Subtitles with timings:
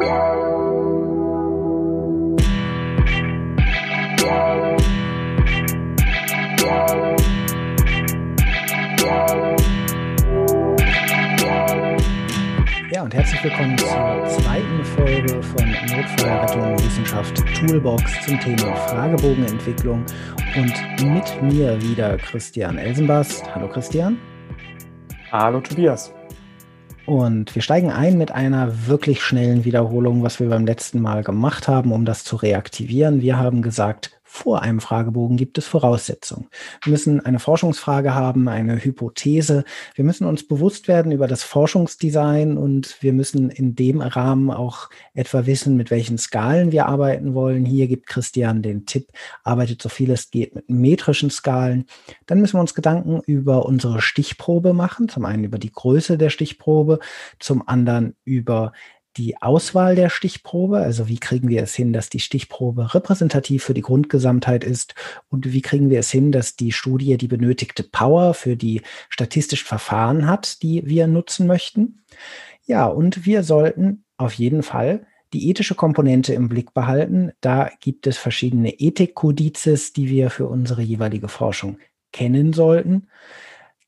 [0.00, 0.32] Ja,
[13.02, 13.86] und herzlich willkommen zur
[14.26, 20.04] zweiten Folge von Notfallrettung Wissenschaft Toolbox zum Thema Fragebogenentwicklung.
[20.56, 20.74] Und
[21.04, 23.44] mit mir wieder Christian Elsenbass.
[23.54, 24.18] Hallo Christian.
[25.30, 26.13] Hallo Tobias.
[27.06, 31.68] Und wir steigen ein mit einer wirklich schnellen Wiederholung, was wir beim letzten Mal gemacht
[31.68, 33.20] haben, um das zu reaktivieren.
[33.20, 36.48] Wir haben gesagt, vor einem Fragebogen gibt es Voraussetzungen.
[36.82, 39.62] Wir müssen eine Forschungsfrage haben, eine Hypothese.
[39.94, 44.90] Wir müssen uns bewusst werden über das Forschungsdesign und wir müssen in dem Rahmen auch
[45.14, 47.64] etwa wissen, mit welchen Skalen wir arbeiten wollen.
[47.64, 49.06] Hier gibt Christian den Tipp,
[49.44, 51.86] arbeitet so viel es geht mit metrischen Skalen.
[52.26, 55.08] Dann müssen wir uns Gedanken über unsere Stichprobe machen.
[55.08, 56.98] Zum einen über die Größe der Stichprobe,
[57.38, 58.72] zum anderen über
[59.16, 63.74] die Auswahl der Stichprobe, also wie kriegen wir es hin, dass die Stichprobe repräsentativ für
[63.74, 64.94] die Grundgesamtheit ist
[65.28, 69.66] und wie kriegen wir es hin, dass die Studie die benötigte Power für die statistischen
[69.66, 72.02] Verfahren hat, die wir nutzen möchten.
[72.66, 77.32] Ja, und wir sollten auf jeden Fall die ethische Komponente im Blick behalten.
[77.40, 81.78] Da gibt es verschiedene Ethikkodizes, die wir für unsere jeweilige Forschung
[82.12, 83.08] kennen sollten.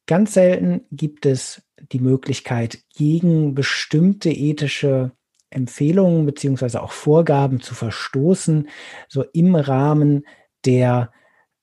[0.06, 1.62] Ganz selten gibt es
[1.92, 5.12] die Möglichkeit, gegen bestimmte ethische
[5.56, 8.68] Empfehlungen beziehungsweise auch Vorgaben zu verstoßen,
[9.08, 10.26] so im Rahmen
[10.64, 11.10] der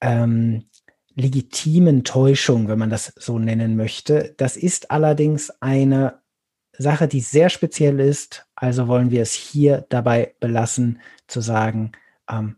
[0.01, 0.65] ähm,
[1.15, 4.33] legitimen Täuschung, wenn man das so nennen möchte.
[4.37, 6.21] Das ist allerdings eine
[6.75, 8.47] Sache, die sehr speziell ist.
[8.55, 11.91] Also wollen wir es hier dabei belassen, zu sagen,
[12.29, 12.57] ähm,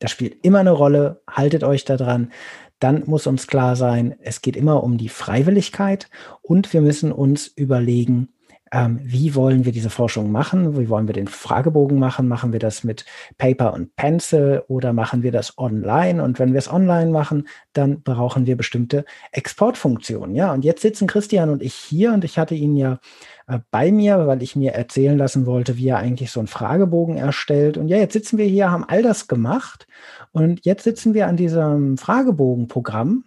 [0.00, 2.32] das spielt immer eine Rolle, haltet euch daran.
[2.80, 6.10] Dann muss uns klar sein, es geht immer um die Freiwilligkeit
[6.42, 8.33] und wir müssen uns überlegen,
[8.74, 10.76] ähm, wie wollen wir diese Forschung machen?
[10.76, 12.26] Wie wollen wir den Fragebogen machen?
[12.26, 13.04] Machen wir das mit
[13.38, 16.20] Paper und Pencil oder machen wir das online?
[16.20, 20.34] Und wenn wir es online machen, dann brauchen wir bestimmte Exportfunktionen.
[20.34, 22.98] Ja, und jetzt sitzen Christian und ich hier und ich hatte ihn ja
[23.46, 27.16] äh, bei mir, weil ich mir erzählen lassen wollte, wie er eigentlich so einen Fragebogen
[27.16, 27.76] erstellt.
[27.76, 29.86] Und ja, jetzt sitzen wir hier, haben all das gemacht
[30.32, 33.22] und jetzt sitzen wir an diesem Fragebogenprogramm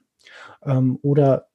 [0.65, 1.47] ähm, oder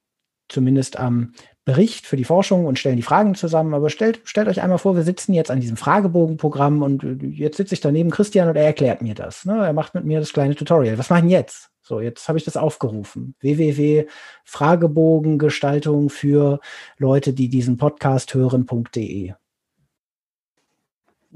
[0.49, 1.33] zumindest am
[1.65, 3.73] Bericht für die Forschung und stellen die Fragen zusammen.
[3.73, 7.57] Aber stellt, stellt euch einmal vor, wir sitzen jetzt an diesem Fragebogenprogramm und äh, jetzt
[7.57, 9.45] sitze ich daneben Christian und er erklärt mir das.
[9.45, 9.65] Ne?
[9.65, 10.97] Er macht mit mir das kleine Tutorial.
[10.97, 11.69] Was machen jetzt?
[11.81, 13.35] So, jetzt habe ich das aufgerufen.
[13.41, 16.61] www.fragebogengestaltung für
[16.97, 19.33] Leute, die diesen Podcast hören.de.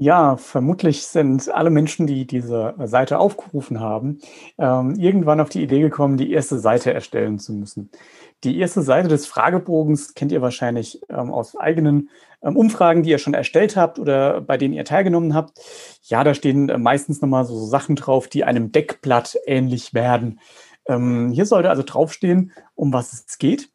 [0.00, 4.20] Ja, vermutlich sind alle Menschen, die diese Seite aufgerufen haben,
[4.56, 7.90] ähm, irgendwann auf die Idee gekommen, die erste Seite erstellen zu müssen.
[8.44, 12.10] Die erste Seite des Fragebogens kennt ihr wahrscheinlich ähm, aus eigenen
[12.42, 15.58] ähm, Umfragen, die ihr schon erstellt habt oder bei denen ihr teilgenommen habt.
[16.02, 20.40] Ja, da stehen äh, meistens nochmal so Sachen drauf, die einem Deckblatt ähnlich werden.
[20.90, 23.68] Hier sollte also draufstehen, um was es geht.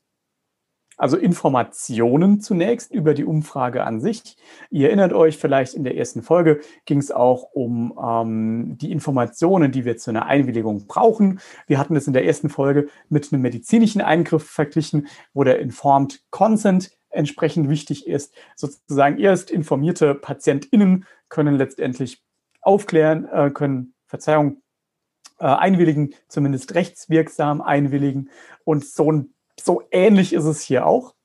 [0.98, 4.38] Also Informationen zunächst über die Umfrage an sich.
[4.70, 9.72] Ihr erinnert euch vielleicht in der ersten Folge ging es auch um ähm, die Informationen,
[9.72, 11.40] die wir zu einer Einwilligung brauchen.
[11.68, 16.22] Wir hatten es in der ersten Folge mit einem medizinischen Eingriff verglichen, wo der Informed
[16.30, 18.34] Consent entsprechend wichtig ist.
[18.56, 22.24] Sozusagen erst informierte PatientInnen können letztendlich
[22.62, 24.62] aufklären, äh, können Verzeihung
[25.40, 28.30] äh, einwilligen, zumindest rechtswirksam einwilligen.
[28.64, 31.16] Und so ein so ähnlich ist es hier auch.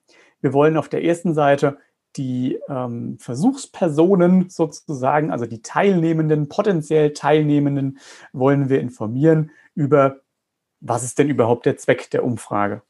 [0.41, 1.78] Wir wollen auf der ersten Seite
[2.16, 7.99] die ähm, Versuchspersonen sozusagen, also die Teilnehmenden, potenziell Teilnehmenden,
[8.33, 10.21] wollen wir informieren über,
[10.81, 12.83] was ist denn überhaupt der Zweck der Umfrage.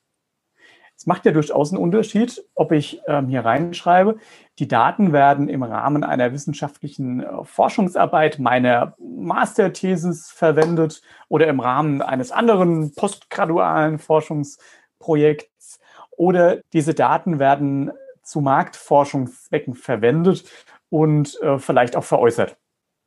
[0.97, 4.17] Es macht ja durchaus einen Unterschied, ob ich ähm, hier reinschreibe,
[4.59, 12.03] die Daten werden im Rahmen einer wissenschaftlichen äh, Forschungsarbeit meiner Masterthesis verwendet oder im Rahmen
[12.03, 14.59] eines anderen postgradualen Forschungs
[14.99, 17.93] Projekts oder diese Daten werden
[18.23, 20.45] zu Marktforschungszwecken verwendet
[20.91, 22.57] und äh, vielleicht auch veräußert.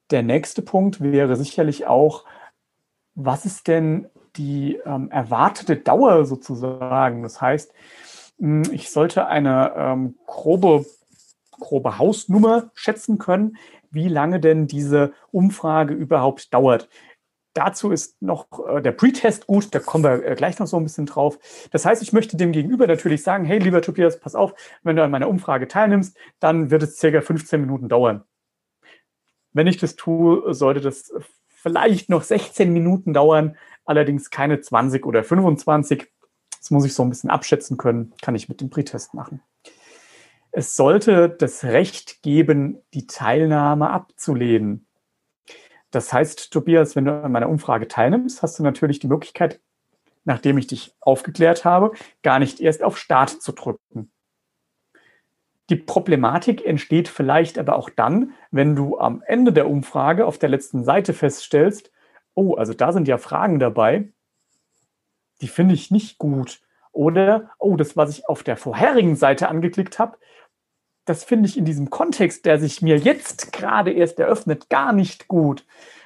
[0.09, 2.25] Der nächste Punkt wäre sicherlich auch,
[3.15, 7.23] was ist denn die ähm, erwartete Dauer sozusagen?
[7.23, 7.73] Das heißt,
[8.39, 10.85] hm, ich sollte eine ähm, grobe,
[11.51, 13.57] grobe Hausnummer schätzen können,
[13.91, 16.89] wie lange denn diese Umfrage überhaupt dauert.
[17.53, 20.83] Dazu ist noch äh, der Pre-Test gut, da kommen wir äh, gleich noch so ein
[20.83, 21.37] bisschen drauf.
[21.71, 24.53] Das heißt, ich möchte dem Gegenüber natürlich sagen, hey, lieber Tobias, pass auf,
[24.83, 28.23] wenn du an meiner Umfrage teilnimmst, dann wird es circa 15 Minuten dauern.
[29.51, 31.13] Wenn ich das tue, sollte das
[31.49, 36.09] vielleicht noch 16 Minuten dauern, allerdings keine 20 oder 25.
[36.57, 39.41] Das muss ich so ein bisschen abschätzen können, kann ich mit dem Pre-Test machen.
[40.53, 44.87] es sollte das Recht geben, die Teilnahme abzulehnen.
[45.91, 49.59] Das heißt, Tobias, wenn du an meiner Umfrage teilnimmst, hast du natürlich die Möglichkeit,
[50.23, 51.91] nachdem ich dich aufgeklärt habe,
[52.23, 54.11] gar nicht erst auf Start zu drücken.
[55.69, 60.49] Die Problematik entsteht vielleicht aber auch dann, wenn du am Ende der Umfrage auf der
[60.49, 61.91] letzten Seite feststellst,
[62.33, 64.11] oh, also da sind ja Fragen dabei,
[65.41, 66.61] die finde ich nicht gut.
[66.91, 70.17] Oder, oh, das, was ich auf der vorherigen Seite angeklickt habe,
[71.11, 75.27] das finde ich in diesem Kontext, der sich mir jetzt gerade erst eröffnet, gar nicht
[75.27, 75.65] gut.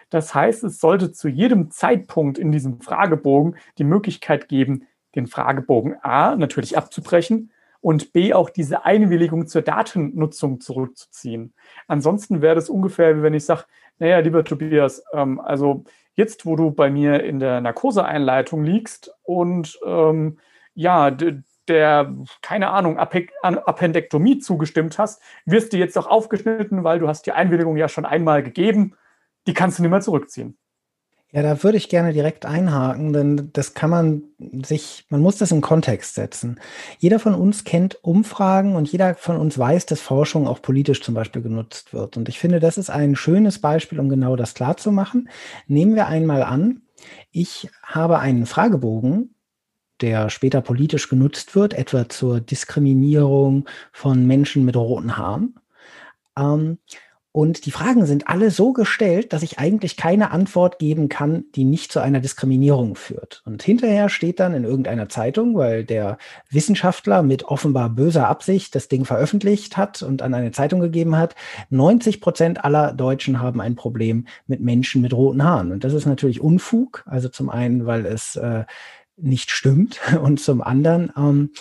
[0.10, 5.96] Das heißt, es sollte zu jedem Zeitpunkt in diesem Fragebogen die Möglichkeit geben, den Fragebogen
[6.02, 11.54] A natürlich abzubrechen und B auch diese Einwilligung zur Datennutzung zurückzuziehen.
[11.88, 13.66] Ansonsten wäre das ungefähr, wie wenn ich sage,
[14.00, 15.84] naja, lieber Tobias, ähm, also
[16.16, 20.40] jetzt, wo du bei mir in der Narkoseeinleitung liegst und ähm,
[20.74, 21.12] ja,
[21.68, 27.32] der, keine Ahnung, Appendektomie zugestimmt hast, wirst du jetzt auch aufgeschnitten, weil du hast die
[27.32, 28.96] Einwilligung ja schon einmal gegeben.
[29.48, 30.58] Die kannst du nicht mehr zurückziehen.
[31.36, 34.24] Ja, da würde ich gerne direkt einhaken, denn das kann man
[34.64, 36.62] sich, man muss das in Kontext setzen.
[36.98, 41.14] Jeder von uns kennt Umfragen und jeder von uns weiß, dass Forschung auch politisch zum
[41.14, 42.16] Beispiel genutzt wird.
[42.16, 45.28] Und ich finde, das ist ein schönes Beispiel, um genau das klarzumachen.
[45.68, 46.84] Nehmen wir einmal an,
[47.32, 49.35] ich habe einen Fragebogen
[50.02, 55.56] der später politisch genutzt wird, etwa zur Diskriminierung von Menschen mit roten Haaren.
[56.38, 56.80] Ähm,
[57.36, 61.66] und die Fragen sind alle so gestellt, dass ich eigentlich keine Antwort geben kann, die
[61.66, 63.42] nicht zu einer Diskriminierung führt.
[63.46, 66.18] Und hinterher steht dann in irgendeiner Zeitung, weil der
[66.50, 71.36] Wissenschaftler mit offenbar böser Absicht das Ding veröffentlicht hat und an eine Zeitung gegeben hat,
[71.72, 75.74] 90 Prozent aller Deutschen haben ein Problem mit Menschen mit roten Haaren.
[75.74, 77.04] Und das ist natürlich Unfug.
[77.06, 78.64] Also zum einen, weil es äh,
[79.18, 81.52] nicht stimmt und zum anderen, ähm,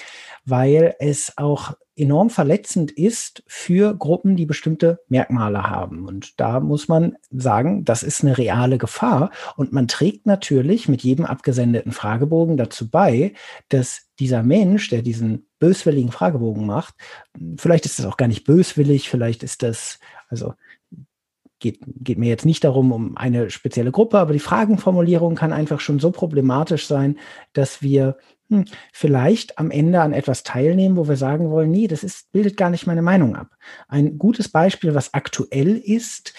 [0.45, 6.07] weil es auch enorm verletzend ist für Gruppen, die bestimmte Merkmale haben.
[6.07, 9.31] Und da muss man sagen, das ist eine reale Gefahr.
[9.57, 13.35] Und man trägt natürlich mit jedem abgesendeten Fragebogen dazu bei,
[13.69, 16.95] dass dieser Mensch, der diesen böswilligen Fragebogen macht,
[17.57, 20.55] vielleicht ist das auch gar nicht böswillig, vielleicht ist das, also
[21.65, 25.81] geht, geht mir jetzt nicht darum, um eine spezielle Gruppe, aber die Fragenformulierung kann einfach
[25.81, 27.19] schon so problematisch sein,
[27.55, 28.19] dass wir
[28.51, 32.59] hm, vielleicht am Ende an etwas teilnehmen, wo wir sagen wollen, nee, das ist, bildet
[32.59, 33.49] gar nicht meine Meinung ab.
[33.89, 36.35] Ein gutes Beispiel, was aktuell ist,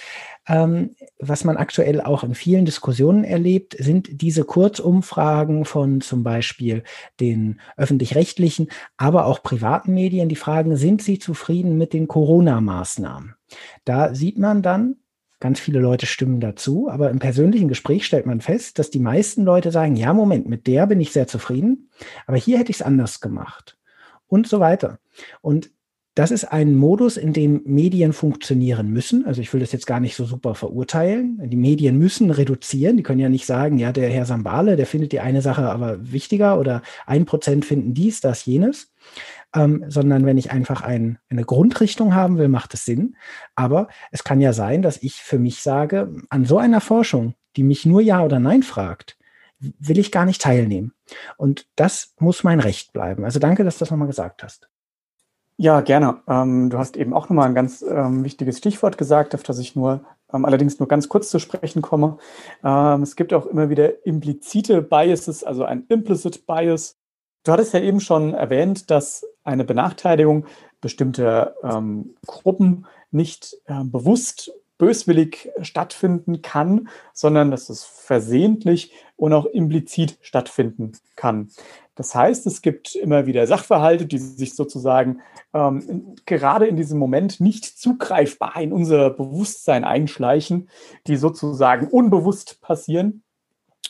[0.48, 6.84] ähm, was man aktuell auch in vielen Diskussionen erlebt, sind diese Kurzumfragen von zum Beispiel
[7.20, 13.34] den öffentlich-rechtlichen, aber auch privaten Medien, die fragen, sind sie zufrieden mit den Corona-Maßnahmen?
[13.86, 14.98] Da sieht man dann,
[15.46, 19.44] Ganz viele Leute stimmen dazu, aber im persönlichen Gespräch stellt man fest, dass die meisten
[19.44, 21.92] Leute sagen, ja, Moment, mit der bin ich sehr zufrieden,
[22.26, 23.78] aber hier hätte ich es anders gemacht
[24.26, 24.98] und so weiter.
[25.42, 25.70] Und
[26.16, 29.24] das ist ein Modus, in dem Medien funktionieren müssen.
[29.28, 31.40] Also ich will das jetzt gar nicht so super verurteilen.
[31.44, 32.98] Die Medien müssen reduzieren.
[32.98, 36.12] Die können ja nicht sagen, ja, der Herr Sambale, der findet die eine Sache aber
[36.12, 38.92] wichtiger oder ein Prozent finden dies, das, jenes
[39.56, 43.16] ähm, sondern wenn ich einfach ein, eine Grundrichtung haben will, macht es Sinn.
[43.56, 47.64] Aber es kann ja sein, dass ich für mich sage, an so einer Forschung, die
[47.64, 49.18] mich nur Ja oder Nein fragt,
[49.60, 50.94] will ich gar nicht teilnehmen.
[51.38, 53.24] Und das muss mein Recht bleiben.
[53.24, 54.70] Also danke, dass du das nochmal gesagt hast.
[55.58, 56.22] Ja, gerne.
[56.28, 59.76] Ähm, du hast eben auch nochmal ein ganz ähm, wichtiges Stichwort gesagt, auf das ich
[59.76, 62.18] nur ähm, allerdings nur ganz kurz zu sprechen komme.
[62.64, 66.98] Ähm, es gibt auch immer wieder implizite Biases, also ein implicit Bias.
[67.46, 70.48] Du hattest ja eben schon erwähnt, dass eine Benachteiligung
[70.82, 79.46] bestimmter ähm, Gruppen nicht äh, bewusst böswillig stattfinden kann, sondern dass es versehentlich und auch
[79.46, 81.50] implizit stattfinden kann.
[81.94, 85.22] Das heißt, es gibt immer wieder Sachverhalte, die sich sozusagen
[85.54, 90.70] ähm, gerade in diesem Moment nicht zugreifbar in unser Bewusstsein einschleichen,
[91.08, 93.24] die sozusagen unbewusst passieren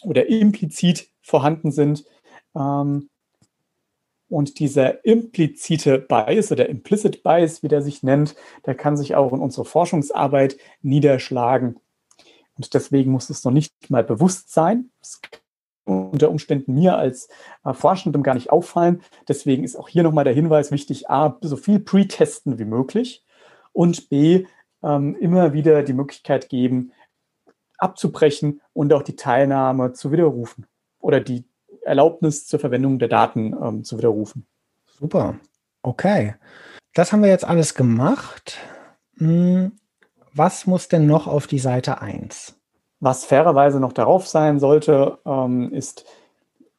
[0.03, 2.05] oder implizit vorhanden sind.
[2.55, 3.09] Ähm,
[4.29, 9.33] und dieser implizite Bias oder Implicit Bias, wie der sich nennt, der kann sich auch
[9.33, 11.79] in unserer Forschungsarbeit niederschlagen.
[12.55, 14.89] Und deswegen muss es noch nicht mal bewusst sein.
[15.01, 15.41] Es kann
[15.85, 17.29] unter Umständen mir als
[17.63, 19.03] äh, Forschendem gar nicht auffallen.
[19.27, 23.23] Deswegen ist auch hier nochmal der Hinweis wichtig, A, so viel pre-testen wie möglich
[23.71, 24.45] und B,
[24.83, 26.91] ähm, immer wieder die Möglichkeit geben,
[27.77, 30.65] abzubrechen und auch die Teilnahme zu widerrufen
[30.99, 31.45] oder die
[31.85, 34.45] Erlaubnis zur Verwendung der Daten ähm, zu widerrufen.
[34.87, 35.39] Super.
[35.81, 36.35] Okay.
[36.93, 38.57] Das haben wir jetzt alles gemacht.
[39.17, 39.73] Hm,
[40.33, 42.59] was muss denn noch auf die Seite 1?
[42.99, 46.05] Was fairerweise noch darauf sein sollte, ähm, ist,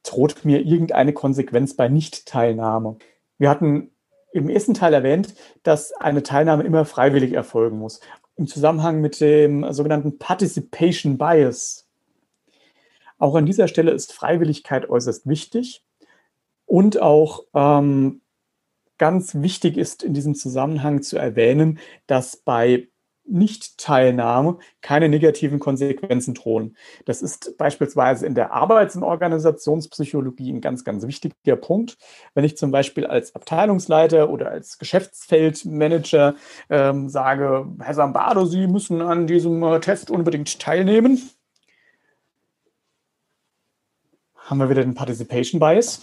[0.02, 2.96] droht mir irgendeine Konsequenz bei Nichtteilnahme.
[3.38, 3.90] Wir hatten
[4.32, 8.00] im ersten Teil erwähnt, dass eine Teilnahme immer freiwillig erfolgen muss.
[8.36, 11.85] Im Zusammenhang mit dem sogenannten Participation Bias.
[13.18, 15.82] Auch an dieser Stelle ist Freiwilligkeit äußerst wichtig
[16.66, 18.20] und auch ähm,
[18.98, 22.88] ganz wichtig ist in diesem Zusammenhang zu erwähnen, dass bei
[23.28, 26.76] Nicht-Teilnahme keine negativen Konsequenzen drohen.
[27.06, 31.98] Das ist beispielsweise in der Arbeits- und Organisationspsychologie ein ganz, ganz wichtiger Punkt.
[32.34, 36.36] Wenn ich zum Beispiel als Abteilungsleiter oder als Geschäftsfeldmanager
[36.70, 41.20] ähm, sage, Herr Sambardo, Sie müssen an diesem äh, Test unbedingt teilnehmen,
[44.46, 46.02] haben wir wieder den Participation Bias.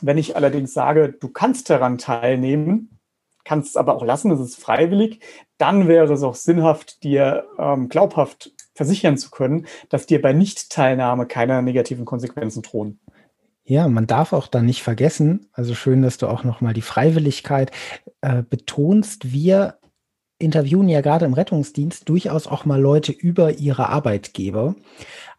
[0.00, 2.98] Wenn ich allerdings sage, du kannst daran teilnehmen,
[3.44, 5.20] kannst es aber auch lassen, es ist freiwillig,
[5.58, 11.26] dann wäre es auch sinnhaft, dir ähm, glaubhaft versichern zu können, dass dir bei Nichtteilnahme
[11.26, 13.00] keine negativen Konsequenzen drohen.
[13.64, 17.70] Ja, man darf auch dann nicht vergessen, also schön, dass du auch nochmal die Freiwilligkeit
[18.20, 19.32] äh, betonst.
[19.32, 19.78] Wir
[20.38, 24.74] interviewen ja gerade im Rettungsdienst durchaus auch mal Leute über ihre Arbeitgeber.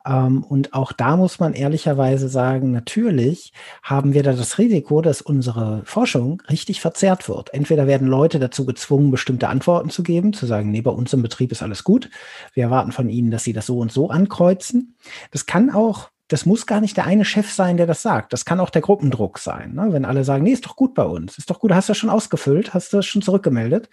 [0.05, 5.22] Ähm, und auch da muss man ehrlicherweise sagen, natürlich haben wir da das Risiko, dass
[5.22, 7.53] unsere Forschung richtig verzerrt wird.
[7.53, 11.22] Entweder werden Leute dazu gezwungen, bestimmte Antworten zu geben, zu sagen, nee, bei uns im
[11.22, 12.10] Betrieb ist alles gut.
[12.53, 14.95] Wir erwarten von Ihnen, dass Sie das so und so ankreuzen.
[15.31, 18.31] Das kann auch das muss gar nicht der eine Chef sein, der das sagt.
[18.31, 19.73] Das kann auch der Gruppendruck sein.
[19.73, 19.89] Ne?
[19.91, 21.97] Wenn alle sagen, nee, ist doch gut bei uns, ist doch gut, hast du das
[21.97, 23.89] schon ausgefüllt, hast du das schon zurückgemeldet.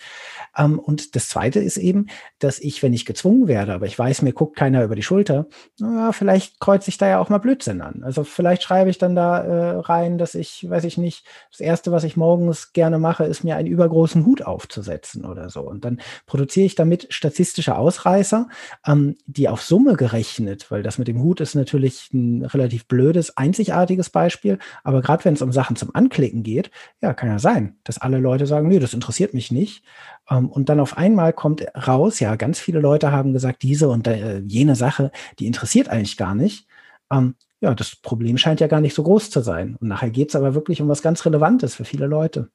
[0.56, 2.06] Ähm, und das Zweite ist eben,
[2.38, 5.46] dass ich, wenn ich gezwungen werde, aber ich weiß, mir guckt keiner über die Schulter,
[5.78, 8.02] naja, vielleicht kreuze ich da ja auch mal Blödsinn an.
[8.04, 11.90] Also vielleicht schreibe ich dann da äh, rein, dass ich, weiß ich nicht, das Erste,
[11.90, 15.62] was ich morgens gerne mache, ist mir einen übergroßen Hut aufzusetzen oder so.
[15.62, 18.48] Und dann produziere ich damit statistische Ausreißer,
[18.86, 23.36] ähm, die auf Summe gerechnet, weil das mit dem Hut ist natürlich ein relativ blödes,
[23.36, 24.58] einzigartiges Beispiel.
[24.84, 28.18] Aber gerade wenn es um Sachen zum Anklicken geht, ja, kann ja sein, dass alle
[28.18, 29.84] Leute sagen, nö, das interessiert mich nicht.
[30.28, 34.06] Ähm, und dann auf einmal kommt raus, ja, ganz viele Leute haben gesagt, diese und
[34.06, 36.66] äh, jene Sache, die interessiert eigentlich gar nicht.
[37.10, 39.76] Ähm, ja, das Problem scheint ja gar nicht so groß zu sein.
[39.80, 42.50] Und nachher geht es aber wirklich um was ganz Relevantes für viele Leute.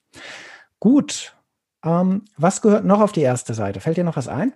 [0.80, 1.36] Gut.
[1.84, 3.80] Ähm, was gehört noch auf die erste Seite?
[3.80, 4.54] Fällt dir noch was ein?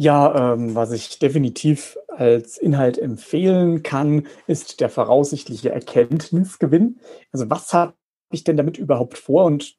[0.00, 7.00] Ja, ähm, was ich definitiv als Inhalt empfehlen kann, ist der voraussichtliche Erkenntnisgewinn.
[7.32, 7.94] Also was habe
[8.30, 9.74] ich denn damit überhaupt vor und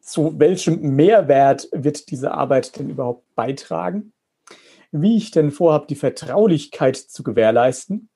[0.00, 4.12] zu welchem Mehrwert wird diese Arbeit denn überhaupt beitragen?
[4.90, 8.08] Wie ich denn vorhabe, die Vertraulichkeit zu gewährleisten.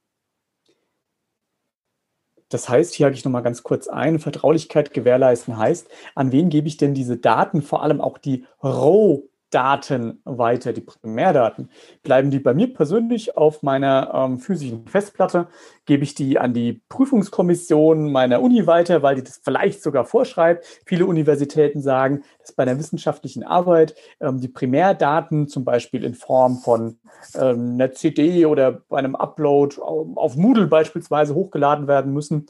[2.48, 6.66] Das heißt, hier hake ich nochmal ganz kurz ein, Vertraulichkeit gewährleisten heißt, an wen gebe
[6.66, 11.70] ich denn diese Daten, vor allem auch die Roh Daten weiter, die Primärdaten.
[12.02, 15.48] Bleiben die bei mir persönlich auf meiner ähm, physischen Festplatte,
[15.84, 20.64] gebe ich die an die Prüfungskommission meiner Uni weiter, weil die das vielleicht sogar vorschreibt.
[20.84, 26.58] Viele Universitäten sagen, dass bei einer wissenschaftlichen Arbeit ähm, die Primärdaten zum Beispiel in Form
[26.58, 26.98] von
[27.34, 32.46] ähm, einer CD oder bei einem Upload auf Moodle beispielsweise hochgeladen werden müssen.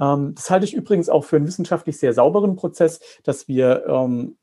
[0.00, 4.36] Ähm, das halte ich übrigens auch für einen wissenschaftlich sehr sauberen Prozess, dass wir ähm,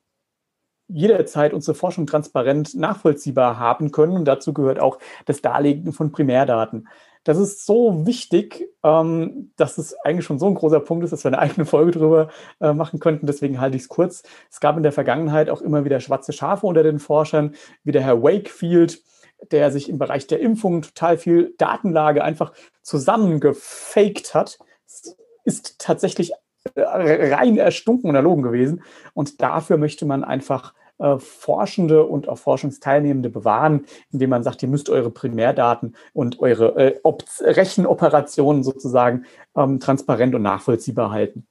[0.93, 4.13] jederzeit unsere Forschung transparent nachvollziehbar haben können.
[4.13, 6.87] Und dazu gehört auch das Darlegen von Primärdaten.
[7.23, 11.23] Das ist so wichtig, ähm, dass es eigentlich schon so ein großer Punkt ist, dass
[11.23, 12.29] wir eine eigene Folge darüber
[12.59, 13.27] äh, machen könnten.
[13.27, 14.23] Deswegen halte ich es kurz.
[14.49, 18.01] Es gab in der Vergangenheit auch immer wieder schwarze Schafe unter den Forschern, wie der
[18.01, 19.03] Herr Wakefield,
[19.51, 24.57] der sich im Bereich der Impfung total viel Datenlage einfach zusammengefaked hat.
[24.87, 26.31] Es ist tatsächlich
[26.73, 28.83] äh, rein erstunken und erlogen gewesen.
[29.13, 34.69] Und dafür möchte man einfach äh, Forschende und auch Forschungsteilnehmende bewahren, indem man sagt, ihr
[34.69, 37.01] müsst eure Primärdaten und eure äh,
[37.41, 41.47] Rechenoperationen sozusagen ähm, transparent und nachvollziehbar halten.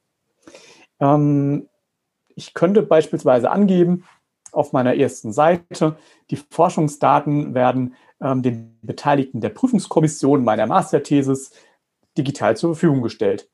[0.99, 1.67] Ähm,
[2.35, 4.05] ich könnte beispielsweise angeben,
[4.51, 5.95] auf meiner ersten Seite,
[6.29, 11.51] die Forschungsdaten werden ähm, den Beteiligten der Prüfungskommission meiner Masterthesis
[12.17, 13.49] digital zur Verfügung gestellt.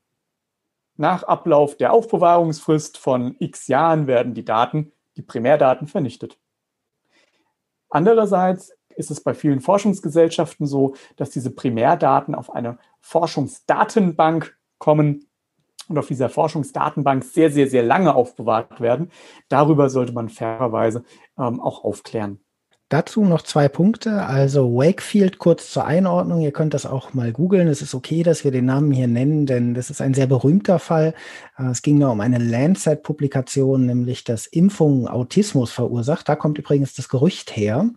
[0.95, 6.39] Nach Ablauf der Aufbewahrungsfrist von x Jahren werden die Daten die Primärdaten vernichtet.
[7.89, 15.27] Andererseits ist es bei vielen Forschungsgesellschaften so, dass diese Primärdaten auf eine Forschungsdatenbank kommen
[15.87, 19.11] und auf dieser Forschungsdatenbank sehr, sehr, sehr lange aufbewahrt werden.
[19.47, 21.03] Darüber sollte man fairerweise
[21.37, 22.39] ähm, auch aufklären.
[22.89, 24.23] Dazu noch zwei Punkte.
[24.23, 26.39] Also Wakefield kurz zur Einordnung.
[26.39, 27.67] Ihr könnt das auch mal googeln.
[27.67, 30.79] Es ist okay, dass wir den Namen hier nennen, denn das ist ein sehr berühmter
[30.79, 31.13] Fall.
[31.59, 36.29] Äh, es ging da um eine Lancet-Publikation, nämlich dass Impfungen Autismus verursacht.
[36.29, 37.89] Da kommt übrigens das Gerücht her.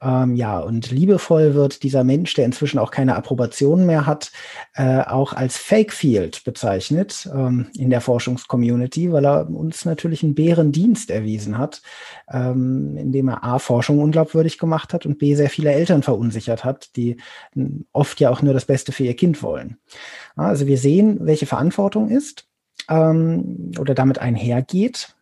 [0.00, 4.32] Ähm, ja, und liebevoll wird dieser Mensch, der inzwischen auch keine Approbation mehr hat,
[4.72, 11.10] äh, auch als Fakefield bezeichnet ähm, in der Forschungscommunity, weil er uns natürlich einen Bärendienst
[11.10, 11.82] erwiesen hat,
[12.32, 16.64] ähm, indem er A, Forschung unglaublich glaubwürdig gemacht hat und B, sehr viele Eltern verunsichert
[16.64, 17.16] hat, die
[17.92, 19.78] oft ja auch nur das Beste für ihr Kind wollen.
[20.36, 22.46] Also wir sehen, welche Verantwortung ist
[22.88, 25.14] ähm, oder damit einhergeht.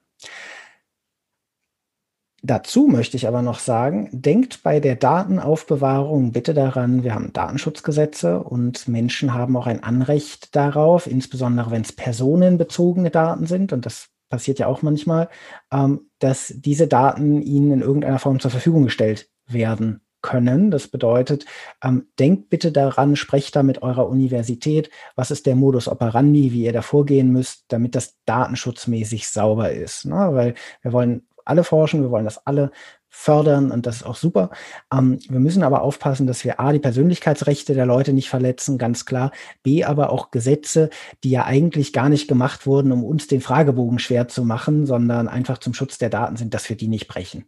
[2.40, 8.40] Dazu möchte ich aber noch sagen, denkt bei der Datenaufbewahrung bitte daran, wir haben Datenschutzgesetze
[8.40, 13.72] und Menschen haben auch ein Anrecht darauf, insbesondere wenn es personenbezogene Daten sind.
[13.72, 15.28] Und das passiert ja auch manchmal,
[15.72, 20.70] ähm, dass diese Daten Ihnen in irgendeiner Form zur Verfügung gestellt werden können.
[20.70, 21.46] Das bedeutet,
[21.82, 26.64] ähm, denkt bitte daran, sprecht da mit eurer Universität, was ist der Modus operandi, wie
[26.64, 30.06] ihr da vorgehen müsst, damit das datenschutzmäßig sauber ist.
[30.06, 30.28] Ne?
[30.32, 32.70] Weil wir wollen alle forschen, wir wollen das alle
[33.10, 34.50] fördern und das ist auch super.
[34.92, 39.04] Ähm, wir müssen aber aufpassen, dass wir A, die Persönlichkeitsrechte der Leute nicht verletzen, ganz
[39.04, 39.32] klar.
[39.62, 40.90] B, aber auch Gesetze,
[41.24, 45.28] die ja eigentlich gar nicht gemacht wurden, um uns den Fragebogen schwer zu machen, sondern
[45.28, 47.44] einfach zum Schutz der Daten sind, dass wir die nicht brechen.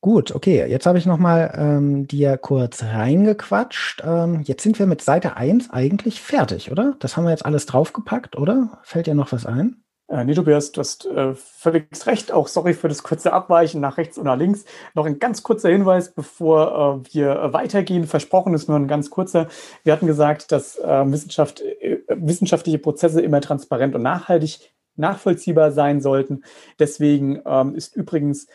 [0.00, 4.02] Gut, okay, jetzt habe ich nochmal ähm, dir kurz reingequatscht.
[4.04, 6.96] Ähm, jetzt sind wir mit Seite 1 eigentlich fertig, oder?
[6.98, 8.80] Das haben wir jetzt alles draufgepackt, oder?
[8.82, 9.84] Fällt dir noch was ein?
[10.12, 12.32] Äh, nee, Tobias, du hast äh, völlig recht.
[12.32, 14.66] Auch sorry für das kurze Abweichen nach rechts oder links.
[14.94, 18.04] Noch ein ganz kurzer Hinweis, bevor äh, wir weitergehen.
[18.04, 19.48] Versprochen ist nur ein ganz kurzer.
[19.84, 26.02] Wir hatten gesagt, dass äh, Wissenschaft, äh, wissenschaftliche Prozesse immer transparent und nachhaltig nachvollziehbar sein
[26.02, 26.44] sollten.
[26.78, 28.48] Deswegen ähm, ist übrigens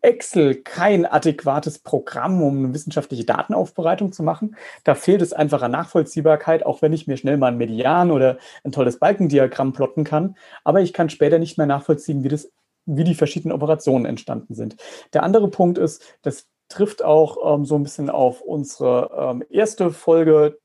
[0.00, 4.56] Excel kein adäquates Programm, um eine wissenschaftliche Datenaufbereitung zu machen.
[4.84, 8.38] Da fehlt es einfach an Nachvollziehbarkeit, auch wenn ich mir schnell mal ein Median oder
[8.64, 10.36] ein tolles Balkendiagramm plotten kann.
[10.64, 12.50] Aber ich kann später nicht mehr nachvollziehen, wie, das,
[12.86, 14.76] wie die verschiedenen Operationen entstanden sind.
[15.12, 19.90] Der andere Punkt ist, das trifft auch ähm, so ein bisschen auf unsere ähm, erste
[19.90, 20.58] Folge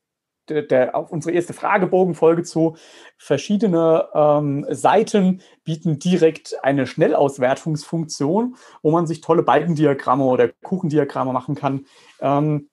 [0.48, 2.76] der, der, auf unsere erste Fragebogenfolge zu.
[3.18, 11.54] Verschiedene ähm, Seiten bieten direkt eine Schnellauswertungsfunktion, wo man sich tolle Balkendiagramme oder Kuchendiagramme machen
[11.54, 11.86] kann.
[12.20, 12.68] Ähm,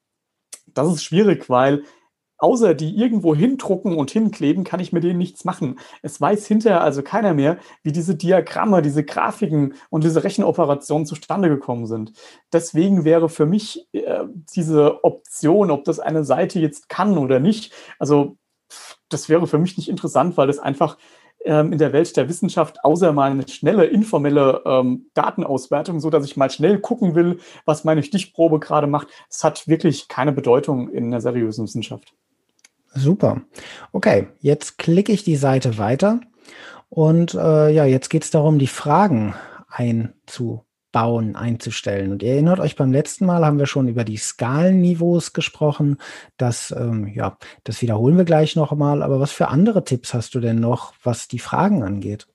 [0.74, 1.84] das ist schwierig, weil
[2.44, 5.80] außer die irgendwo hindrucken und hinkleben, kann ich mit denen nichts machen.
[6.02, 11.48] Es weiß hinterher also keiner mehr, wie diese Diagramme, diese Grafiken und diese Rechenoperationen zustande
[11.48, 12.12] gekommen sind.
[12.52, 17.74] Deswegen wäre für mich äh, diese Option, ob das eine Seite jetzt kann oder nicht,
[17.98, 18.36] also
[19.08, 20.98] das wäre für mich nicht interessant, weil das einfach
[21.46, 26.26] ähm, in der Welt der Wissenschaft, außer mal eine schnelle, informelle ähm, Datenauswertung, so dass
[26.26, 30.90] ich mal schnell gucken will, was meine Stichprobe gerade macht, es hat wirklich keine Bedeutung
[30.90, 32.14] in der seriösen Wissenschaft.
[32.94, 33.42] Super.
[33.92, 36.22] Okay, jetzt klicke ich die Seite weiter
[36.90, 39.34] und äh, ja, jetzt geht es darum, die Fragen
[39.68, 42.12] einzubauen, einzustellen.
[42.12, 45.98] Und ihr erinnert euch, beim letzten Mal haben wir schon über die Skalenniveaus gesprochen.
[46.38, 49.02] Das, ähm, ja, das wiederholen wir gleich nochmal.
[49.02, 52.28] Aber was für andere Tipps hast du denn noch, was die Fragen angeht?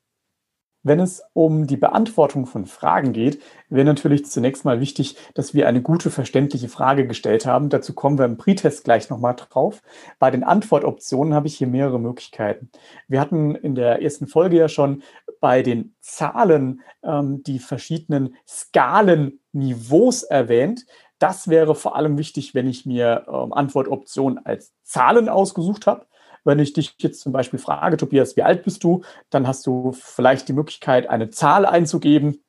[0.88, 5.68] Wenn es um die Beantwortung von Fragen geht, wäre natürlich zunächst mal wichtig, dass wir
[5.68, 7.68] eine gute, verständliche Frage gestellt haben.
[7.68, 9.82] Dazu kommen wir im Pretest gleich nochmal drauf.
[10.18, 12.70] Bei den Antwortoptionen habe ich hier mehrere Möglichkeiten.
[13.06, 15.02] Wir hatten in der ersten Folge ja schon
[15.40, 20.86] bei den Zahlen ähm, die verschiedenen Skalenniveaus erwähnt.
[21.18, 26.06] Das wäre vor allem wichtig, wenn ich mir ähm, Antwortoptionen als Zahlen ausgesucht habe.
[26.48, 29.92] Wenn ich dich jetzt zum Beispiel frage, Tobias, wie alt bist du, dann hast du
[29.92, 32.42] vielleicht die Möglichkeit, eine Zahl einzugeben.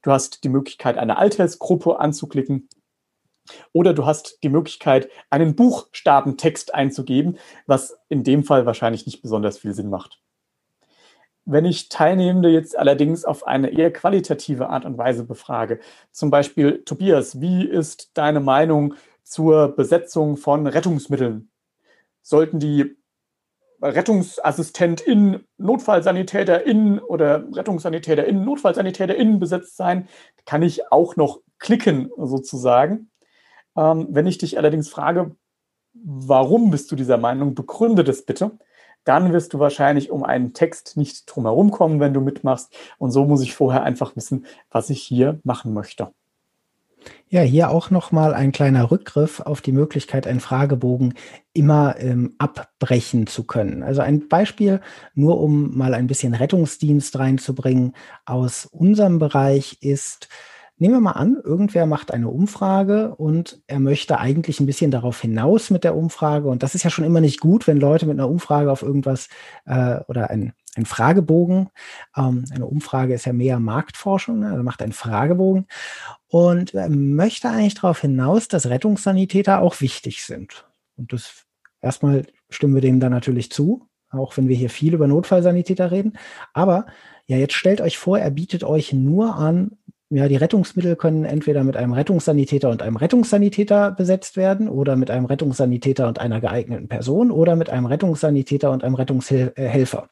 [0.00, 2.66] Du hast die Möglichkeit, eine Altersgruppe anzuklicken.
[3.74, 9.58] Oder du hast die Möglichkeit, einen Buchstabentext einzugeben, was in dem Fall wahrscheinlich nicht besonders
[9.58, 10.18] viel Sinn macht.
[11.44, 16.84] Wenn ich Teilnehmende jetzt allerdings auf eine eher qualitative Art und Weise befrage, zum Beispiel,
[16.84, 18.94] Tobias, wie ist deine Meinung
[19.24, 21.50] zur Besetzung von Rettungsmitteln?
[22.22, 22.96] Sollten die
[23.82, 30.08] Rettungsassistentin, Notfallsanitäterin oder Rettungssanitäterin, Notfallsanitäterin besetzt sein,
[30.44, 33.10] kann ich auch noch klicken sozusagen.
[33.76, 35.36] Ähm, wenn ich dich allerdings frage,
[35.94, 38.52] warum bist du dieser Meinung, begründe das bitte,
[39.04, 42.74] dann wirst du wahrscheinlich um einen Text nicht drumherum kommen, wenn du mitmachst.
[42.98, 46.12] Und so muss ich vorher einfach wissen, was ich hier machen möchte.
[47.28, 51.14] Ja, hier auch nochmal ein kleiner Rückgriff auf die Möglichkeit, einen Fragebogen
[51.52, 53.82] immer ähm, abbrechen zu können.
[53.82, 54.80] Also ein Beispiel,
[55.14, 57.94] nur um mal ein bisschen Rettungsdienst reinzubringen,
[58.26, 60.28] aus unserem Bereich ist,
[60.78, 65.20] nehmen wir mal an, irgendwer macht eine Umfrage und er möchte eigentlich ein bisschen darauf
[65.20, 66.48] hinaus mit der Umfrage.
[66.48, 69.28] Und das ist ja schon immer nicht gut, wenn Leute mit einer Umfrage auf irgendwas
[69.64, 71.70] äh, oder ein, ein Fragebogen,
[72.16, 75.66] ähm, eine Umfrage ist ja mehr Marktforschung, also macht einen Fragebogen
[76.28, 80.66] und er möchte eigentlich darauf hinaus, dass Rettungssanitäter auch wichtig sind.
[80.96, 81.46] Und das
[81.80, 86.18] erstmal stimmen wir dem dann natürlich zu, auch wenn wir hier viel über Notfallsanitäter reden.
[86.52, 86.86] Aber
[87.26, 91.64] ja, jetzt stellt euch vor, er bietet euch nur an, ja, die Rettungsmittel können entweder
[91.64, 96.86] mit einem Rettungssanitäter und einem Rettungssanitäter besetzt werden oder mit einem Rettungssanitäter und einer geeigneten
[96.86, 100.08] Person oder mit einem Rettungssanitäter und einem Rettungshelfer.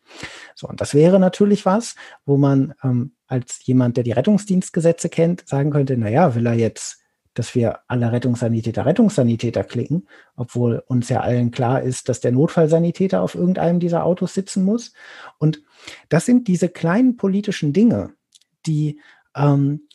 [0.57, 1.95] So, und das wäre natürlich was,
[2.27, 6.55] wo man ähm, als jemand, der die Rettungsdienstgesetze kennt, sagen könnte, na ja, will er
[6.55, 7.01] jetzt,
[7.35, 13.23] dass wir alle Rettungssanitäter Rettungssanitäter klicken, obwohl uns ja allen klar ist, dass der Notfallsanitäter
[13.23, 14.93] auf irgendeinem dieser Autos sitzen muss.
[15.39, 15.63] Und
[16.09, 18.15] das sind diese kleinen politischen Dinge,
[18.67, 18.99] die
[19.37, 19.89] ähm,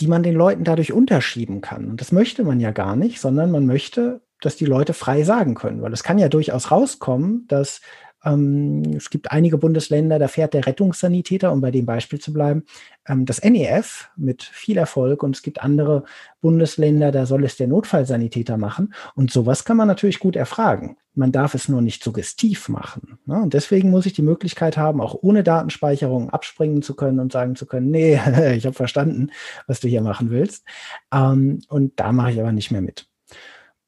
[0.00, 1.86] die man den Leuten dadurch unterschieben kann.
[1.86, 5.54] Und das möchte man ja gar nicht, sondern man möchte, dass die Leute frei sagen
[5.54, 7.80] können, weil es kann ja durchaus rauskommen, dass
[8.26, 12.64] ähm, es gibt einige Bundesländer, da fährt der Rettungssanitäter, um bei dem Beispiel zu bleiben,
[13.06, 16.04] ähm, das NEF mit viel Erfolg und es gibt andere
[16.40, 18.92] Bundesländer, da soll es der Notfallsanitäter machen.
[19.14, 20.96] Und sowas kann man natürlich gut erfragen.
[21.14, 23.18] Man darf es nur nicht suggestiv machen.
[23.24, 23.40] Ne?
[23.40, 27.56] Und deswegen muss ich die Möglichkeit haben, auch ohne Datenspeicherung abspringen zu können und sagen
[27.56, 28.14] zu können, nee,
[28.54, 29.30] ich habe verstanden,
[29.66, 30.64] was du hier machen willst.
[31.12, 33.08] Ähm, und da mache ich aber nicht mehr mit.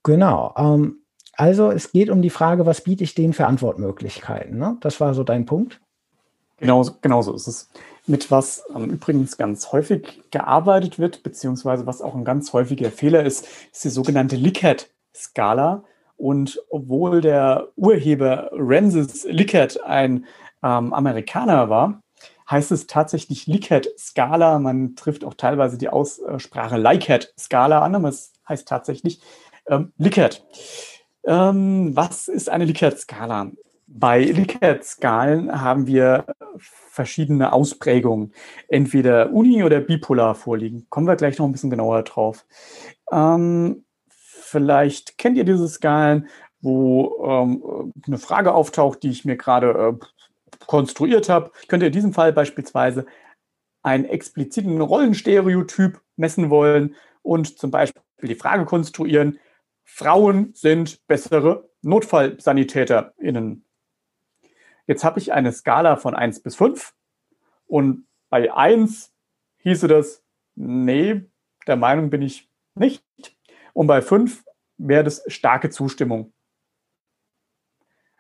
[0.05, 0.55] Genau.
[0.57, 1.01] Ähm,
[1.38, 4.59] also es geht um die Frage, was biete ich denen für Antwortmöglichkeiten?
[4.59, 4.77] Ne?
[4.81, 5.81] Das war so dein Punkt.
[6.57, 7.70] Genau, genau so ist es.
[8.09, 13.22] Mit was ähm, übrigens ganz häufig gearbeitet wird, beziehungsweise was auch ein ganz häufiger Fehler
[13.24, 15.85] ist, ist die sogenannte Likert-Skala.
[16.16, 20.27] Und obwohl der Urheber Rensis Likert ein
[20.64, 22.03] ähm, Amerikaner war,
[22.51, 24.59] heißt es tatsächlich Likert-Skala.
[24.59, 29.20] Man trifft auch teilweise die Aussprache Likert-Skala an, aber es heißt tatsächlich
[29.68, 30.44] ähm, Likert.
[31.29, 33.53] Ähm, was ist eine Likert-Skala?
[33.87, 36.25] Bei Likert-Skalen haben wir
[36.57, 38.33] verschiedene Ausprägungen,
[38.69, 40.87] entweder uni- oder bipolar vorliegen.
[40.88, 42.47] Kommen wir gleich noch ein bisschen genauer drauf.
[43.12, 46.29] Ähm, vielleicht kennt ihr diese Skalen,
[46.62, 50.07] wo ähm, eine Frage auftaucht, die ich mir gerade äh,
[50.67, 51.51] konstruiert habe.
[51.61, 53.05] Ich könnte in diesem Fall beispielsweise
[53.83, 59.38] einen expliziten Rollenstereotyp messen wollen und zum Beispiel die Frage konstruieren,
[59.90, 63.64] Frauen sind bessere NotfallsanitäterInnen.
[64.87, 66.94] Jetzt habe ich eine Skala von 1 bis 5
[67.66, 69.12] und bei 1
[69.57, 70.22] hieße das,
[70.55, 71.22] nee,
[71.66, 73.03] der Meinung bin ich nicht.
[73.72, 74.44] Und bei 5
[74.77, 76.33] wäre das starke Zustimmung.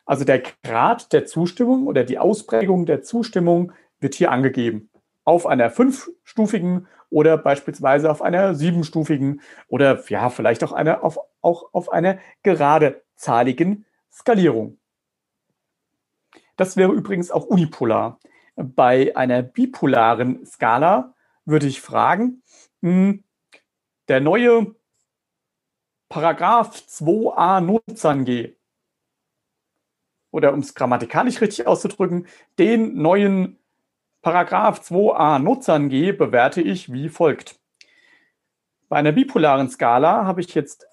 [0.06, 4.90] Also der Grad der Zustimmung oder die Ausprägung der Zustimmung wird hier angegeben.
[5.28, 11.68] Auf einer fünfstufigen oder beispielsweise auf einer siebenstufigen oder ja, vielleicht auch, eine, auf, auch
[11.74, 14.78] auf einer geradezahligen Skalierung.
[16.56, 18.20] Das wäre übrigens auch unipolar.
[18.56, 21.12] Bei einer bipolaren Skala
[21.44, 22.42] würde ich fragen,
[22.80, 23.22] hm,
[24.08, 24.76] der neue
[26.08, 28.54] Paragraph 2a Nutzang
[30.30, 32.26] oder um es grammatikalisch richtig auszudrücken,
[32.58, 33.57] den neuen
[34.30, 37.58] Paragraph 2a Nutzern G bewerte ich wie folgt.
[38.90, 40.86] Bei einer bipolaren Skala habe ich jetzt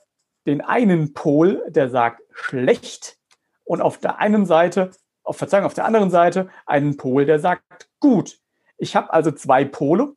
[0.48, 3.17] den einen Pol, der sagt schlecht
[3.65, 7.89] und auf der einen Seite, auf Verzeihung, auf der anderen Seite einen Pol, der sagt
[8.00, 8.39] gut.
[8.78, 10.15] Ich habe also zwei Pole,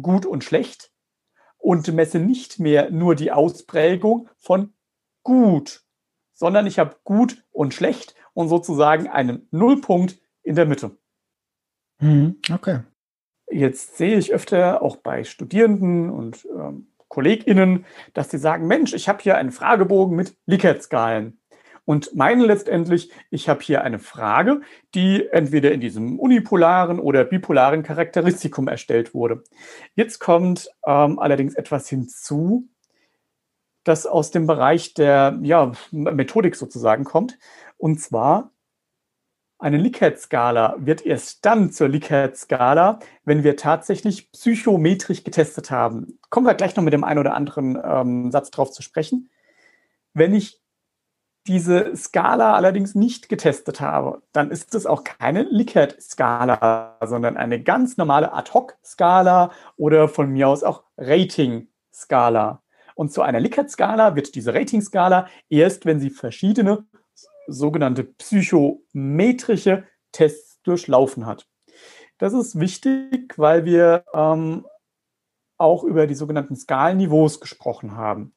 [0.00, 0.92] gut und schlecht
[1.58, 4.74] und messe nicht mehr nur die Ausprägung von
[5.24, 5.82] gut,
[6.34, 10.99] sondern ich habe gut und schlecht und sozusagen einen Nullpunkt in der Mitte.
[12.00, 12.80] Mhm, okay.
[13.50, 17.84] Jetzt sehe ich öfter auch bei Studierenden und ähm, KollegInnen,
[18.14, 21.40] dass die sagen, Mensch, ich habe hier einen Fragebogen mit Likert-Skalen.
[21.84, 24.60] Und meinen letztendlich, ich habe hier eine Frage,
[24.94, 29.42] die entweder in diesem unipolaren oder bipolaren Charakteristikum erstellt wurde.
[29.96, 32.68] Jetzt kommt ähm, allerdings etwas hinzu,
[33.82, 37.38] das aus dem Bereich der ja, Methodik sozusagen kommt.
[37.76, 38.52] Und zwar
[39.60, 46.18] eine Likert-Skala wird erst dann zur Likert-Skala, wenn wir tatsächlich psychometrisch getestet haben.
[46.30, 49.30] Kommen wir gleich noch mit dem einen oder anderen ähm, Satz drauf zu sprechen.
[50.14, 50.60] Wenn ich
[51.46, 57.96] diese Skala allerdings nicht getestet habe, dann ist es auch keine Likert-Skala, sondern eine ganz
[57.96, 62.62] normale Ad-Hoc-Skala oder von mir aus auch Rating-Skala.
[62.94, 66.84] Und zu einer Likert-Skala wird diese Rating-Skala erst, wenn sie verschiedene
[67.52, 71.46] sogenannte psychometrische Tests durchlaufen hat.
[72.18, 74.66] Das ist wichtig, weil wir ähm,
[75.56, 78.34] auch über die sogenannten Skalenniveaus gesprochen haben.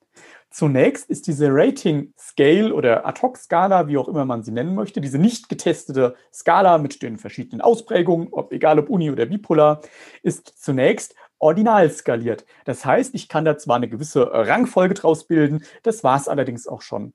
[0.49, 5.17] Zunächst ist diese Rating Scale oder Ad-Hoc-Skala, wie auch immer man sie nennen möchte, diese
[5.17, 9.81] nicht getestete Skala mit den verschiedenen Ausprägungen, ob, egal ob uni oder bipolar,
[10.21, 12.45] ist zunächst ordinal skaliert.
[12.65, 16.67] Das heißt, ich kann da zwar eine gewisse Rangfolge draus bilden, das war es allerdings
[16.67, 17.13] auch schon.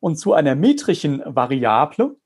[0.00, 2.16] Und zu einer metrischen Variable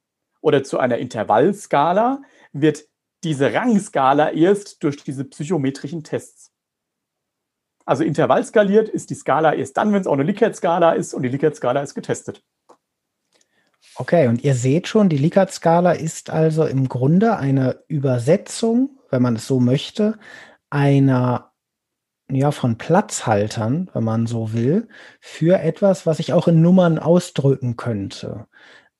[0.41, 2.85] oder zu einer Intervallskala wird
[3.25, 6.53] diese Rangskala erst durch diese psychometrischen Tests
[7.85, 11.29] also intervallskaliert ist die Skala erst dann, wenn es auch eine Likert-Skala ist und die
[11.29, 12.43] Likert-Skala ist getestet.
[13.97, 19.37] Okay, und ihr seht schon, die Likert-Skala ist also im Grunde eine Übersetzung, wenn man
[19.37, 20.19] es so möchte,
[20.71, 21.52] einer
[22.35, 24.89] ja, von Platzhaltern, wenn man so will,
[25.21, 28.47] für etwas, was ich auch in Nummern ausdrücken könnte.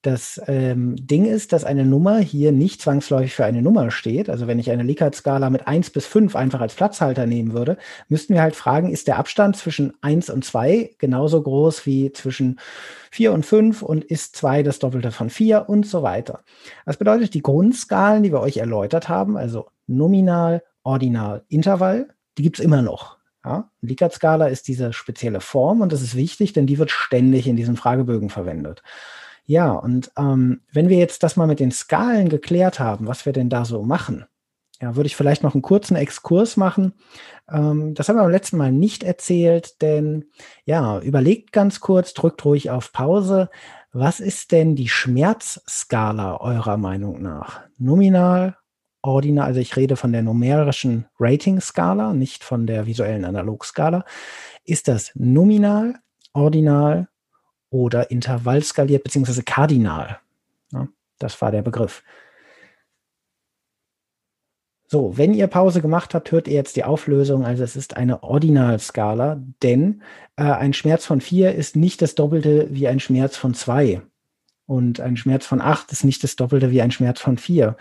[0.03, 4.29] Das ähm, Ding ist, dass eine Nummer hier nicht zwangsläufig für eine Nummer steht.
[4.29, 8.35] Also wenn ich eine Likert-Skala mit 1 bis 5 einfach als Platzhalter nehmen würde, müssten
[8.35, 12.59] wir halt fragen, ist der Abstand zwischen 1 und 2 genauso groß wie zwischen
[13.13, 16.41] 4 und 5 und ist 2 das Doppelte von 4 und so weiter.
[16.85, 22.61] Das bedeutet, die Grundskalen, die wir euch erläutert haben, also nominal, ordinal, Intervall, die gibt's
[22.61, 23.19] immer noch.
[23.45, 27.57] Ja, Likert-Skala ist diese spezielle Form und das ist wichtig, denn die wird ständig in
[27.57, 28.83] diesen Fragebögen verwendet.
[29.45, 33.33] Ja, und ähm, wenn wir jetzt das mal mit den Skalen geklärt haben, was wir
[33.33, 34.27] denn da so machen,
[34.83, 36.95] ja, würde ich vielleicht noch einen kurzen Exkurs machen.
[37.49, 40.27] Ähm, das haben wir beim letzten Mal nicht erzählt, denn
[40.65, 43.49] ja, überlegt ganz kurz, drückt ruhig auf Pause.
[43.93, 47.61] Was ist denn die Schmerzskala eurer Meinung nach?
[47.79, 48.57] Nominal,
[49.03, 54.05] ordinal, also ich rede von der numerischen Rating-Skala, nicht von der visuellen Analogskala.
[54.65, 55.97] Ist das nominal,
[56.33, 57.09] ordinal,
[57.73, 60.21] oder intervallskaliert beziehungsweise kardinal.
[60.73, 60.89] Ja,
[61.19, 62.05] das war der Begriff.
[64.87, 67.47] So, wenn ihr Pause gemacht habt, hört ihr jetzt die Auflösung.
[67.47, 70.03] Also es ist eine Ordinalskala, denn
[70.37, 74.03] äh, ein Schmerz von 4 ist nicht das Doppelte wie ein Schmerz von 2.
[74.67, 77.75] Und ein Schmerz von 8 ist nicht das Doppelte wie ein Schmerz von 4.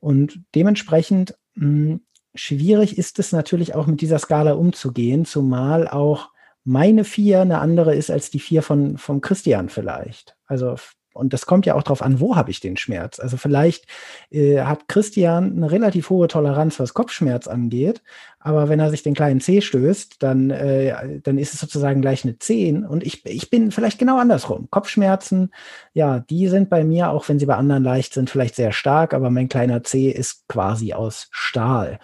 [0.00, 2.00] Und dementsprechend mh, hm,
[2.34, 6.30] schwierig ist es natürlich auch mit dieser Skala umzugehen, zumal auch
[6.64, 10.36] meine vier eine andere ist als die vier von, vom Christian vielleicht.
[10.46, 10.76] Also,
[11.16, 13.18] und das kommt ja auch darauf an, wo habe ich den Schmerz.
[13.18, 13.86] Also vielleicht
[14.30, 18.02] äh, hat Christian eine relativ hohe Toleranz, was Kopfschmerz angeht,
[18.46, 22.24] aber wenn er sich den kleinen C stößt, dann, äh, dann ist es sozusagen gleich
[22.24, 22.86] eine 10.
[22.86, 24.68] Und ich, ich bin vielleicht genau andersrum.
[24.70, 25.50] Kopfschmerzen,
[25.94, 29.14] ja, die sind bei mir, auch wenn sie bei anderen leicht sind, vielleicht sehr stark,
[29.14, 31.98] aber mein kleiner C ist quasi aus Stahl.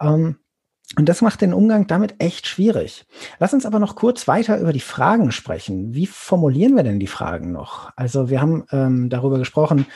[0.00, 0.36] Ähm,
[0.96, 3.06] und das macht den Umgang damit echt schwierig.
[3.38, 5.94] Lass uns aber noch kurz weiter über die Fragen sprechen.
[5.94, 7.90] Wie formulieren wir denn die Fragen noch?
[7.96, 9.86] Also wir haben ähm, darüber gesprochen,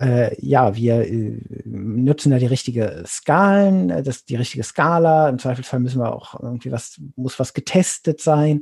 [0.00, 5.28] äh, ja, wir äh, nutzen da die richtige Skalen, äh, das, die richtige Skala.
[5.28, 8.60] Im Zweifelsfall müssen wir auch irgendwie was, muss was getestet sein.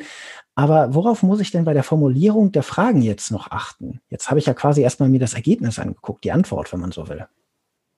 [0.54, 4.00] Aber worauf muss ich denn bei der Formulierung der Fragen jetzt noch achten?
[4.08, 7.08] Jetzt habe ich ja quasi erstmal mir das Ergebnis angeguckt, die Antwort, wenn man so
[7.08, 7.26] will.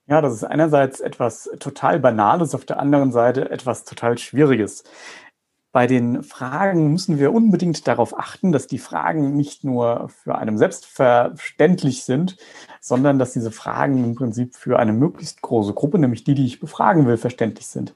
[0.08, 4.84] Ja, das ist einerseits etwas total Banales, auf der anderen Seite etwas total Schwieriges.
[5.70, 10.56] Bei den Fragen müssen wir unbedingt darauf achten, dass die Fragen nicht nur für einen
[10.56, 12.38] selbstverständlich sind,
[12.80, 16.58] sondern dass diese Fragen im Prinzip für eine möglichst große Gruppe, nämlich die, die ich
[16.58, 17.94] befragen will, verständlich sind.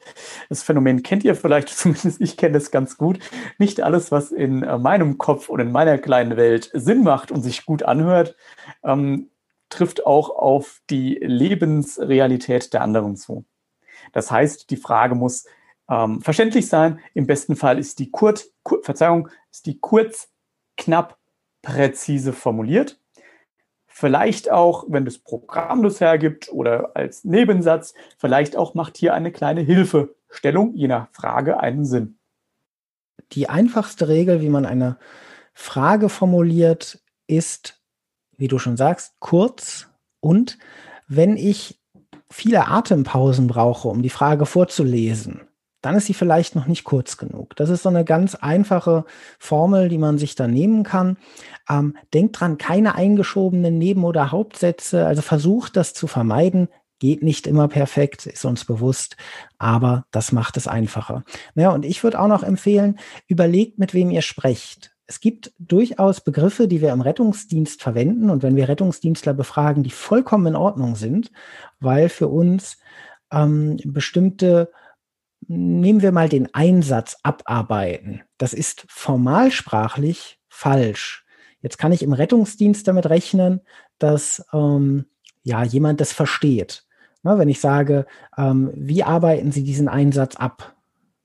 [0.51, 3.21] Das Phänomen kennt ihr vielleicht, zumindest ich kenne es ganz gut.
[3.57, 7.65] Nicht alles, was in meinem Kopf und in meiner kleinen Welt Sinn macht und sich
[7.65, 8.37] gut anhört,
[8.85, 9.31] ähm,
[9.73, 13.45] trifft auch auf die Lebensrealität der anderen zu.
[14.13, 15.47] Das heißt, die Frage muss
[15.89, 17.01] ähm, verständlich sein.
[17.15, 20.31] Im besten Fall ist die kurz, kur, Verzeihung, ist die kurz,
[20.77, 21.19] knapp,
[21.63, 23.01] präzise formuliert.
[23.87, 29.33] Vielleicht auch, wenn das Programm das hergibt oder als Nebensatz, vielleicht auch macht hier eine
[29.33, 32.19] kleine Hilfestellung je nach Frage einen Sinn.
[33.33, 34.99] Die einfachste Regel, wie man eine
[35.55, 37.82] Frage formuliert, ist
[38.37, 39.89] wie du schon sagst, kurz
[40.21, 40.59] und
[41.09, 41.81] wenn ich
[42.31, 45.43] viele Atempausen brauche, um die Frage vorzulesen,
[45.83, 47.57] dann ist sie vielleicht noch nicht kurz genug.
[47.57, 49.05] Das ist so eine ganz einfache
[49.39, 51.19] Formel, die man sich da nehmen kann.
[51.69, 55.07] Ähm, denkt dran, keine eingeschobenen Neben- oder Hauptsätze.
[55.07, 56.69] Also versucht das zu vermeiden.
[57.01, 59.17] Geht nicht immer perfekt, ist uns bewusst,
[59.59, 61.25] aber das macht es einfacher.
[61.57, 66.23] Naja, und ich würde auch noch empfehlen, überlegt, mit wem ihr sprecht es gibt durchaus
[66.23, 70.97] Begriffe, die wir im Rettungsdienst verwenden und wenn wir Rettungsdienstler befragen, die vollkommen in Ordnung
[70.97, 71.31] sind,
[71.81, 72.79] weil für uns
[73.31, 74.73] ähm, bestimmte,
[75.49, 78.23] nehmen wir mal den Einsatz abarbeiten.
[78.39, 81.27] Das ist formalsprachlich falsch.
[81.61, 83.61] Jetzt kann ich im Rettungsdienst damit rechnen,
[83.99, 85.05] dass ähm,
[85.43, 86.87] ja jemand das versteht.
[87.23, 88.07] Na, wenn ich sage,
[88.39, 90.75] ähm, wie arbeiten Sie diesen Einsatz ab?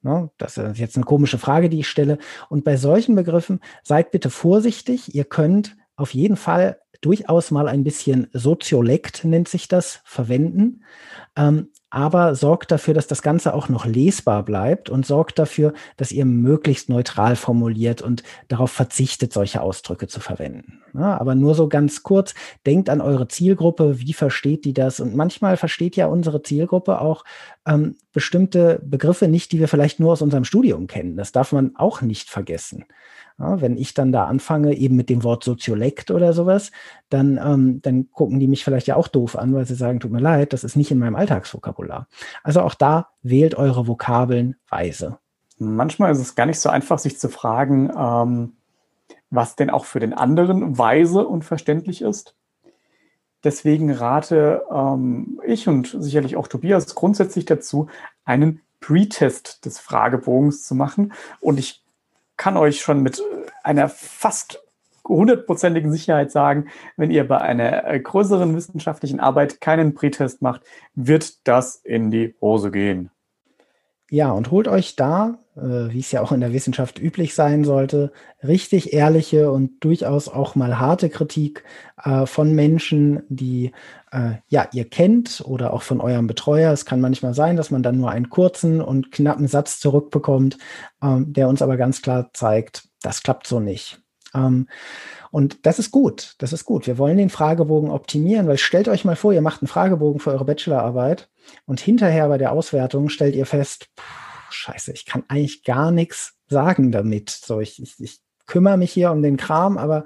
[0.01, 0.29] Ne?
[0.37, 2.17] Das ist jetzt eine komische Frage, die ich stelle.
[2.49, 5.13] Und bei solchen Begriffen seid bitte vorsichtig.
[5.15, 10.83] Ihr könnt auf jeden Fall durchaus mal ein bisschen Soziolekt, nennt sich das, verwenden.
[11.35, 16.11] Ähm, aber sorgt dafür, dass das Ganze auch noch lesbar bleibt und sorgt dafür, dass
[16.11, 20.81] ihr möglichst neutral formuliert und darauf verzichtet, solche Ausdrücke zu verwenden.
[20.93, 22.33] Ja, aber nur so ganz kurz,
[22.65, 24.99] denkt an eure Zielgruppe, wie versteht die das?
[24.99, 27.23] Und manchmal versteht ja unsere Zielgruppe auch
[27.65, 31.15] ähm, bestimmte Begriffe nicht, die wir vielleicht nur aus unserem Studium kennen.
[31.15, 32.85] Das darf man auch nicht vergessen.
[33.39, 36.71] Ja, wenn ich dann da anfange, eben mit dem Wort Soziolekt oder sowas,
[37.09, 40.11] dann, ähm, dann gucken die mich vielleicht ja auch doof an, weil sie sagen, tut
[40.11, 42.07] mir leid, das ist nicht in meinem Alltagsvokabular.
[42.43, 45.19] Also auch da wählt eure Vokabeln weise.
[45.59, 48.53] Manchmal ist es gar nicht so einfach, sich zu fragen, ähm,
[49.29, 52.35] was denn auch für den anderen weise und verständlich ist.
[53.43, 57.87] Deswegen rate ähm, ich und sicherlich auch Tobias grundsätzlich dazu,
[58.25, 61.13] einen Pre-Test des Fragebogens zu machen.
[61.39, 61.83] Und ich
[62.37, 63.21] kann euch schon mit
[63.63, 64.59] einer fast
[65.07, 70.61] hundertprozentigen Sicherheit sagen, wenn ihr bei einer äh, größeren wissenschaftlichen Arbeit keinen Pretest macht,
[70.95, 73.09] wird das in die Hose gehen.
[74.09, 77.65] Ja, und holt euch da, äh, wie es ja auch in der Wissenschaft üblich sein
[77.65, 81.65] sollte, richtig ehrliche und durchaus auch mal harte Kritik
[82.01, 83.73] äh, von Menschen, die
[84.11, 86.71] äh, ja ihr kennt oder auch von eurem Betreuer.
[86.71, 90.57] Es kann manchmal sein, dass man dann nur einen kurzen und knappen Satz zurückbekommt,
[91.03, 93.99] ähm, der uns aber ganz klar zeigt, das klappt so nicht.
[94.33, 94.67] Ähm,
[95.31, 96.87] und das ist gut, das ist gut.
[96.87, 100.31] Wir wollen den Fragebogen optimieren, weil stellt euch mal vor, ihr macht einen Fragebogen für
[100.31, 101.29] eure Bachelorarbeit
[101.65, 106.37] und hinterher bei der Auswertung stellt ihr fest, pff, scheiße, ich kann eigentlich gar nichts
[106.47, 107.29] sagen damit.
[107.29, 110.05] So, ich, ich, ich kümmere mich hier um den Kram, aber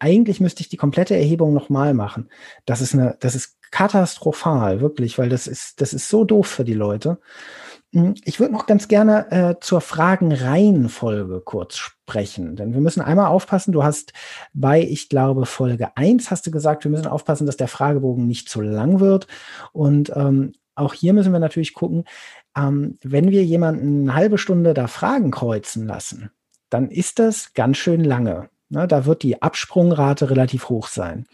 [0.00, 2.28] eigentlich müsste ich die komplette Erhebung nochmal machen.
[2.64, 6.64] Das ist eine, das ist katastrophal, wirklich, weil das ist, das ist so doof für
[6.64, 7.18] die Leute.
[7.92, 13.26] Hm, ich würde noch ganz gerne äh, zur Fragenreihenfolge kurz sprechen, denn wir müssen einmal
[13.26, 14.12] aufpassen, du hast
[14.52, 18.48] bei, ich glaube, Folge eins hast du gesagt, wir müssen aufpassen, dass der Fragebogen nicht
[18.48, 19.26] zu lang wird.
[19.72, 22.04] Und ähm, auch hier müssen wir natürlich gucken,
[22.56, 26.30] ähm, wenn wir jemanden eine halbe Stunde da Fragen kreuzen lassen,
[26.70, 28.50] dann ist das ganz schön lange.
[28.68, 31.26] Ne, da wird die Absprungrate relativ hoch sein.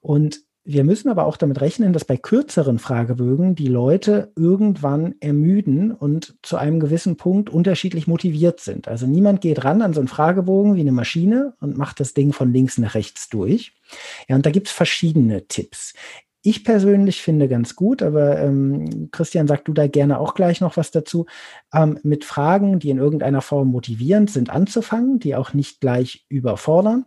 [0.00, 5.92] Und wir müssen aber auch damit rechnen, dass bei kürzeren Fragebögen die Leute irgendwann ermüden
[5.92, 8.88] und zu einem gewissen Punkt unterschiedlich motiviert sind.
[8.88, 12.32] Also niemand geht ran an so einen Fragebogen wie eine Maschine und macht das Ding
[12.32, 13.74] von links nach rechts durch.
[14.26, 15.92] Ja, und da gibt's verschiedene Tipps.
[16.40, 20.78] Ich persönlich finde ganz gut, aber ähm, Christian, sag du da gerne auch gleich noch
[20.78, 21.26] was dazu,
[21.74, 27.04] ähm, mit Fragen, die in irgendeiner Form motivierend sind, anzufangen, die auch nicht gleich überfordern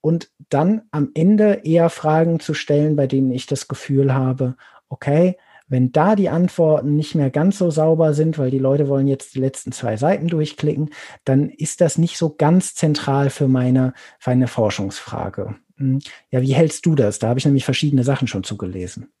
[0.00, 4.56] und dann am Ende eher Fragen zu stellen, bei denen ich das Gefühl habe,
[4.88, 5.36] okay,
[5.68, 9.34] wenn da die Antworten nicht mehr ganz so sauber sind, weil die Leute wollen jetzt
[9.34, 10.90] die letzten zwei Seiten durchklicken,
[11.24, 15.56] dann ist das nicht so ganz zentral für meine, für eine Forschungsfrage.
[15.76, 16.00] Hm.
[16.30, 17.18] Ja, wie hältst du das?
[17.18, 19.12] Da habe ich nämlich verschiedene Sachen schon zugelesen.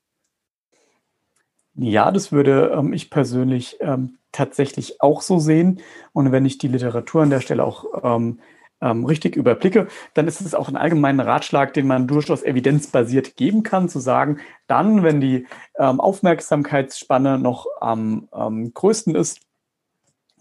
[1.74, 5.80] Ja, das würde ähm, ich persönlich ähm, tatsächlich auch so sehen.
[6.12, 8.40] Und wenn ich die Literatur an der Stelle auch ähm,
[8.80, 13.62] ähm, richtig überblicke, dann ist es auch ein allgemeiner Ratschlag, den man durchaus evidenzbasiert geben
[13.62, 15.46] kann, zu sagen, dann, wenn die
[15.78, 19.40] ähm, Aufmerksamkeitsspanne noch am ähm, größten ist,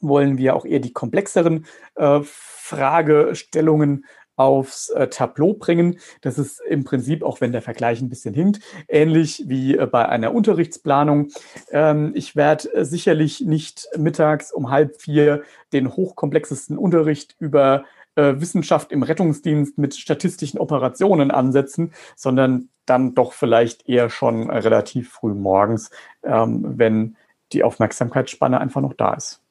[0.02, 4.06] wollen wir auch eher die komplexeren äh, Fragestellungen
[4.38, 6.00] aufs äh, Tableau bringen.
[6.22, 10.08] Das ist im Prinzip, auch wenn der Vergleich ein bisschen hinkt, ähnlich wie äh, bei
[10.08, 11.30] einer Unterrichtsplanung.
[11.72, 15.42] Ähm, ich werde äh, sicherlich nicht mittags um halb vier
[15.74, 17.84] den hochkomplexesten Unterricht über
[18.18, 25.12] äh, Wissenschaft im Rettungsdienst mit statistischen Operationen ansetzen, sondern dann doch vielleicht eher schon relativ
[25.12, 25.92] früh morgens,
[26.24, 27.16] ähm, wenn
[27.54, 29.42] die Aufmerksamkeitsspanne einfach noch da ist.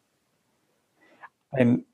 [1.51, 1.85] Ein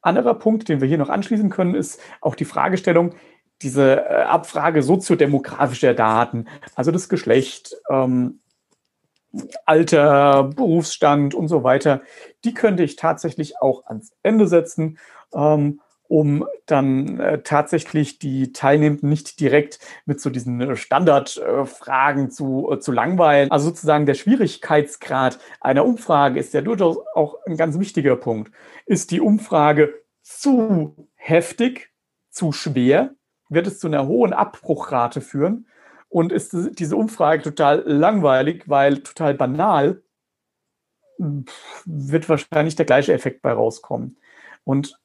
[0.00, 3.14] anderer Punkt, den wir hier noch anschließen können, ist auch die Fragestellung,
[3.62, 8.40] diese äh, Abfrage soziodemografischer Daten, also das Geschlecht, ähm,
[9.66, 12.00] Alter, Berufsstand und so weiter,
[12.44, 14.98] die könnte ich tatsächlich auch ans Ende setzen
[15.34, 22.28] ähm, um dann äh, tatsächlich die Teilnehmenden nicht direkt mit so diesen äh, Standardfragen äh,
[22.30, 23.50] zu, äh, zu langweilen.
[23.50, 28.52] Also sozusagen der Schwierigkeitsgrad einer Umfrage ist ja durchaus auch ein ganz wichtiger Punkt.
[28.86, 31.90] Ist die Umfrage zu heftig,
[32.30, 33.14] zu schwer,
[33.50, 35.66] wird es zu einer hohen Abbruchrate führen.
[36.08, 40.02] Und ist diese Umfrage total langweilig, weil total banal,
[41.18, 44.18] wird wahrscheinlich der gleiche Effekt bei rauskommen.
[44.64, 44.98] Und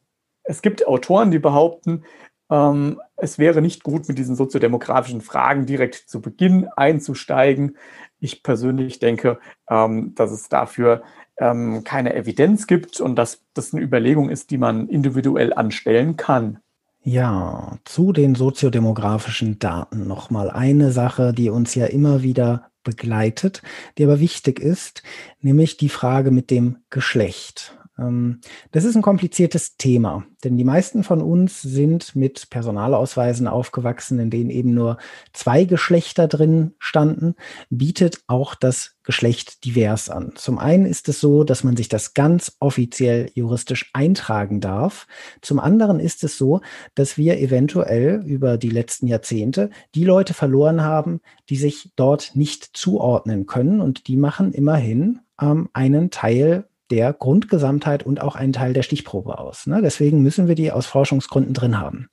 [0.43, 2.03] es gibt Autoren, die behaupten,
[2.51, 7.77] ähm, es wäre nicht gut, mit diesen soziodemografischen Fragen direkt zu Beginn einzusteigen.
[8.19, 11.03] Ich persönlich denke, ähm, dass es dafür
[11.37, 16.59] ähm, keine Evidenz gibt und dass das eine Überlegung ist, die man individuell anstellen kann.
[17.05, 23.61] Ja, zu den soziodemografischen Daten nochmal eine Sache, die uns ja immer wieder begleitet,
[23.97, 25.03] die aber wichtig ist,
[25.41, 27.77] nämlich die Frage mit dem Geschlecht.
[27.97, 28.41] Ähm,
[28.71, 34.29] das ist ein kompliziertes Thema, denn die meisten von uns sind mit Personalausweisen aufgewachsen, in
[34.29, 34.97] denen eben nur
[35.31, 37.35] zwei Geschlechter drin standen,
[37.69, 40.31] bietet auch das Geschlecht divers an.
[40.35, 45.07] Zum einen ist es so, dass man sich das ganz offiziell juristisch eintragen darf.
[45.41, 46.61] Zum anderen ist es so,
[46.95, 51.19] dass wir eventuell über die letzten Jahrzehnte die Leute verloren haben,
[51.49, 58.03] die sich dort nicht zuordnen können und die machen immerhin ähm, einen Teil der Grundgesamtheit
[58.03, 59.65] und auch einen Teil der Stichprobe aus.
[59.65, 59.81] Ne?
[59.81, 62.09] Deswegen müssen wir die aus Forschungsgründen drin haben.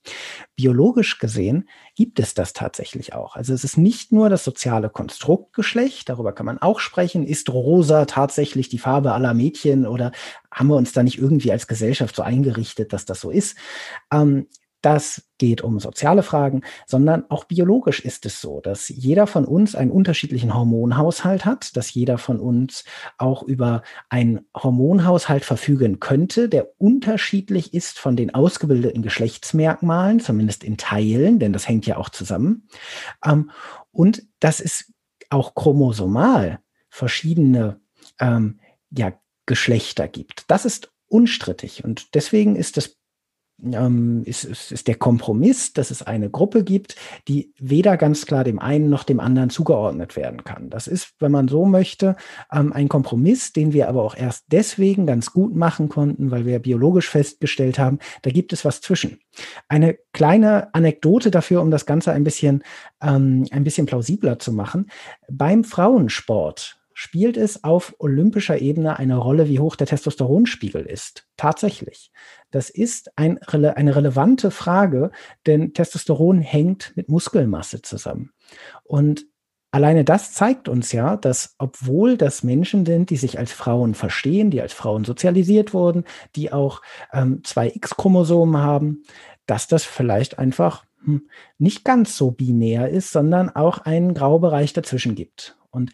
[0.55, 3.35] Biologisch gesehen gibt es das tatsächlich auch.
[3.35, 7.27] Also es ist nicht nur das soziale Konstrukt Geschlecht, darüber kann man auch sprechen.
[7.27, 10.11] Ist rosa tatsächlich die Farbe aller Mädchen oder
[10.51, 13.55] haben wir uns da nicht irgendwie als Gesellschaft so eingerichtet, dass das so ist?
[14.11, 14.47] Ähm,
[14.81, 19.75] das geht um soziale Fragen, sondern auch biologisch ist es so, dass jeder von uns
[19.75, 22.83] einen unterschiedlichen Hormonhaushalt hat, dass jeder von uns
[23.17, 30.77] auch über einen Hormonhaushalt verfügen könnte, der unterschiedlich ist von den ausgebildeten Geschlechtsmerkmalen, zumindest in
[30.77, 32.67] Teilen, denn das hängt ja auch zusammen.
[33.25, 33.51] Ähm,
[33.91, 34.93] und dass es
[35.29, 36.59] auch chromosomal
[36.89, 37.79] verschiedene
[38.19, 38.59] ähm,
[38.91, 39.13] ja,
[39.45, 40.45] Geschlechter gibt.
[40.49, 43.00] Das ist unstrittig und deswegen ist das
[43.63, 46.95] ähm, ist, ist, ist der Kompromiss, dass es eine Gruppe gibt,
[47.27, 50.69] die weder ganz klar dem einen noch dem anderen zugeordnet werden kann.
[50.69, 52.15] Das ist, wenn man so möchte,
[52.51, 56.59] ähm, ein Kompromiss, den wir aber auch erst deswegen ganz gut machen konnten, weil wir
[56.59, 59.19] biologisch festgestellt haben, da gibt es was zwischen.
[59.67, 62.63] Eine kleine Anekdote dafür, um das Ganze ein bisschen,
[63.01, 64.89] ähm, ein bisschen plausibler zu machen.
[65.29, 71.25] Beim Frauensport spielt es auf olympischer Ebene eine Rolle, wie hoch der Testosteronspiegel ist.
[71.35, 72.11] Tatsächlich.
[72.51, 75.09] Das ist ein, eine relevante Frage,
[75.47, 78.33] denn Testosteron hängt mit Muskelmasse zusammen.
[78.83, 79.25] Und
[79.71, 84.51] alleine das zeigt uns ja, dass obwohl das Menschen sind, die sich als Frauen verstehen,
[84.51, 86.03] die als Frauen sozialisiert wurden,
[86.35, 89.01] die auch ähm, zwei X-Chromosomen haben,
[89.47, 91.27] dass das vielleicht einfach hm,
[91.57, 95.57] nicht ganz so binär ist, sondern auch einen Graubereich dazwischen gibt.
[95.71, 95.91] Und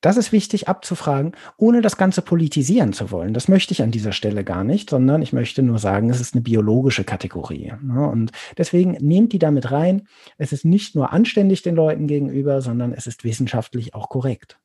[0.00, 3.34] das ist wichtig abzufragen, ohne das Ganze politisieren zu wollen.
[3.34, 6.34] Das möchte ich an dieser Stelle gar nicht, sondern ich möchte nur sagen, es ist
[6.34, 7.72] eine biologische Kategorie.
[7.82, 8.08] Ne?
[8.08, 10.06] Und deswegen nehmt die damit rein.
[10.36, 14.58] Es ist nicht nur anständig den Leuten gegenüber, sondern es ist wissenschaftlich auch korrekt.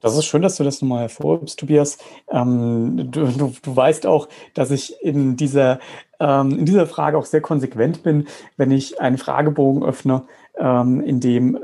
[0.00, 1.98] Das ist schön, dass du das nochmal hervorhebst, Tobias.
[2.30, 5.80] Ähm, du, du, du, weißt auch, dass ich in dieser,
[6.20, 10.24] ähm, in dieser Frage auch sehr konsequent bin, wenn ich einen Fragebogen öffne,
[10.56, 11.60] ähm, in dem äh,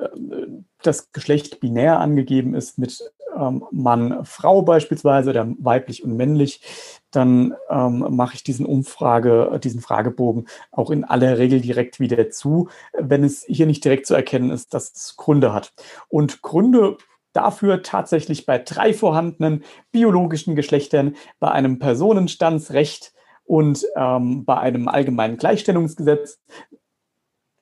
[0.86, 6.60] das Geschlecht binär angegeben ist mit ähm, Mann, Frau beispielsweise oder weiblich und männlich,
[7.10, 12.68] dann ähm, mache ich diesen Umfrage, diesen Fragebogen auch in aller Regel direkt wieder zu,
[12.92, 15.72] wenn es hier nicht direkt zu erkennen ist, dass es Gründe hat.
[16.08, 16.96] Und Gründe
[17.32, 23.12] dafür tatsächlich bei drei vorhandenen biologischen Geschlechtern, bei einem Personenstandsrecht
[23.44, 26.40] und ähm, bei einem allgemeinen Gleichstellungsgesetz,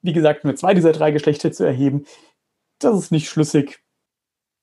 [0.03, 2.05] wie gesagt, nur zwei dieser drei Geschlechter zu erheben,
[2.85, 3.83] das ist nicht schlüssig.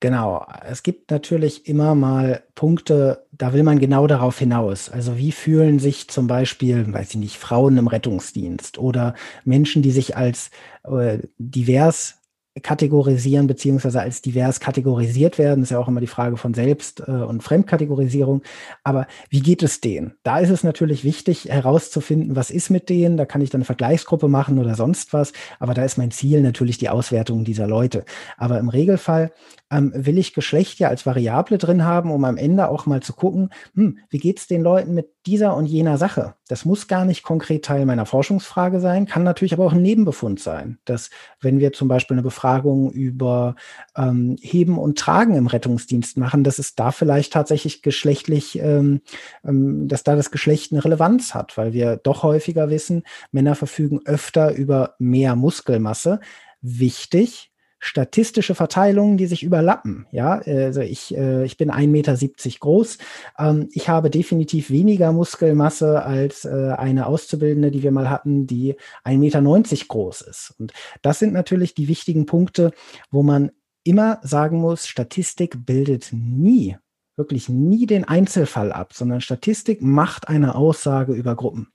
[0.01, 0.45] Genau.
[0.65, 4.89] Es gibt natürlich immer mal Punkte, da will man genau darauf hinaus.
[4.89, 9.13] Also wie fühlen sich zum Beispiel, weiß ich nicht, Frauen im Rettungsdienst oder
[9.43, 10.51] Menschen, die sich als
[10.83, 12.18] äh, divers
[12.59, 15.61] kategorisieren beziehungsweise als divers kategorisiert werden.
[15.61, 18.41] Das ist ja auch immer die Frage von Selbst- äh, und Fremdkategorisierung.
[18.83, 20.13] Aber wie geht es denen?
[20.23, 23.17] Da ist es natürlich wichtig herauszufinden, was ist mit denen.
[23.17, 25.33] Da kann ich dann eine Vergleichsgruppe machen oder sonst was.
[25.59, 28.05] Aber da ist mein Ziel natürlich die Auswertung dieser Leute.
[28.37, 29.31] Aber im Regelfall
[29.71, 33.13] ähm, will ich Geschlecht ja als Variable drin haben, um am Ende auch mal zu
[33.13, 36.35] gucken, hm, wie geht es den Leuten mit dieser und jener Sache?
[36.49, 40.39] Das muss gar nicht konkret Teil meiner Forschungsfrage sein, kann natürlich aber auch ein Nebenbefund
[40.39, 43.55] sein, dass wenn wir zum Beispiel eine Befragung über
[43.95, 49.01] ähm, Heben und Tragen im Rettungsdienst machen, dass es da vielleicht tatsächlich geschlechtlich, ähm,
[49.45, 53.99] ähm, dass da das Geschlecht eine Relevanz hat, weil wir doch häufiger wissen, Männer verfügen
[54.05, 56.19] öfter über mehr Muskelmasse.
[56.61, 57.48] Wichtig,
[57.79, 60.05] statistische Verteilungen, die sich überlappen.
[60.11, 62.97] Ja, also ich, äh, ich bin 1,70 Meter groß.
[63.37, 68.75] Ähm, ich habe definitiv weniger Muskelmasse als äh, eine Auszubildende, die wir mal hatten, die
[69.05, 70.53] 1,90 Meter groß ist.
[70.59, 72.71] Und das sind natürlich die wichtigen Punkte,
[73.11, 73.51] wo man
[73.83, 76.75] immer sagen muss, Statistik bildet nie
[77.19, 81.67] wirklich nie den Einzelfall ab, sondern Statistik macht eine Aussage über Gruppen.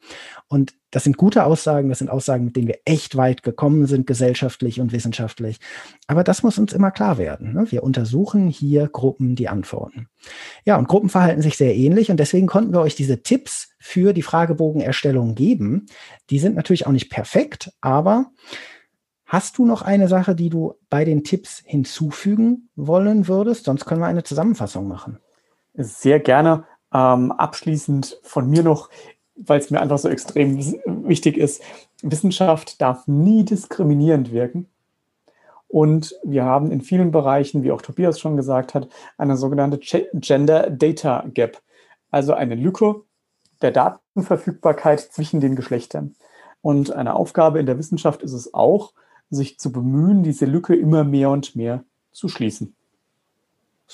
[0.49, 4.09] Und das sind gute Aussagen, das sind Aussagen, mit denen wir echt weit gekommen sind,
[4.09, 5.61] gesellschaftlich und wissenschaftlich.
[6.09, 7.53] Aber das muss uns immer klar werden.
[7.53, 7.71] Ne?
[7.71, 10.09] Wir untersuchen hier Gruppen die Antworten.
[10.65, 14.13] Ja, und Gruppen verhalten sich sehr ähnlich und deswegen konnten wir euch diese Tipps für
[14.13, 15.87] die Fragebogenerstellung geben.
[16.31, 18.33] Die sind natürlich auch nicht perfekt, aber
[19.27, 23.65] Hast du noch eine Sache, die du bei den Tipps hinzufügen wollen würdest?
[23.65, 25.19] Sonst können wir eine Zusammenfassung machen.
[25.75, 26.65] Sehr gerne.
[26.93, 28.89] Ähm, abschließend von mir noch,
[29.35, 30.57] weil es mir einfach so extrem
[30.87, 31.63] wichtig ist,
[32.03, 34.69] Wissenschaft darf nie diskriminierend wirken.
[35.67, 39.81] Und wir haben in vielen Bereichen, wie auch Tobias schon gesagt hat, eine sogenannte
[40.15, 41.61] Gender Data Gap,
[42.13, 43.03] also eine Lücke
[43.61, 46.15] der Datenverfügbarkeit zwischen den Geschlechtern.
[46.61, 48.93] Und eine Aufgabe in der Wissenschaft ist es auch,
[49.31, 52.77] sich zu bemühen, diese Lücke immer mehr und mehr zu schließen.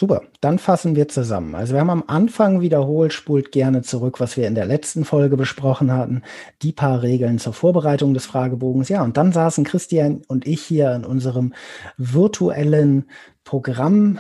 [0.00, 1.54] Super, dann fassen wir zusammen.
[1.54, 5.36] Also wir haben am Anfang wiederholt, spult gerne zurück, was wir in der letzten Folge
[5.36, 6.22] besprochen hatten,
[6.62, 8.88] die paar Regeln zur Vorbereitung des Fragebogens.
[8.88, 11.52] Ja, und dann saßen Christian und ich hier in unserem
[11.98, 13.10] virtuellen
[13.44, 14.18] Programm,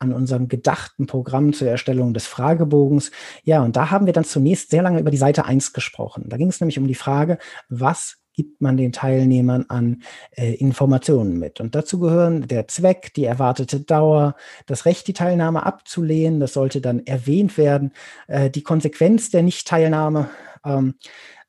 [0.00, 3.12] an unserem gedachten Programm zur Erstellung des Fragebogens.
[3.44, 6.24] Ja, und da haben wir dann zunächst sehr lange über die Seite 1 gesprochen.
[6.30, 10.02] Da ging es nämlich um die Frage, was gibt man den Teilnehmern an
[10.32, 11.60] äh, Informationen mit.
[11.60, 16.80] Und dazu gehören der Zweck, die erwartete Dauer, das Recht, die Teilnahme abzulehnen, das sollte
[16.80, 17.92] dann erwähnt werden,
[18.28, 20.30] äh, die Konsequenz der Nichtteilnahme,
[20.64, 20.94] ähm,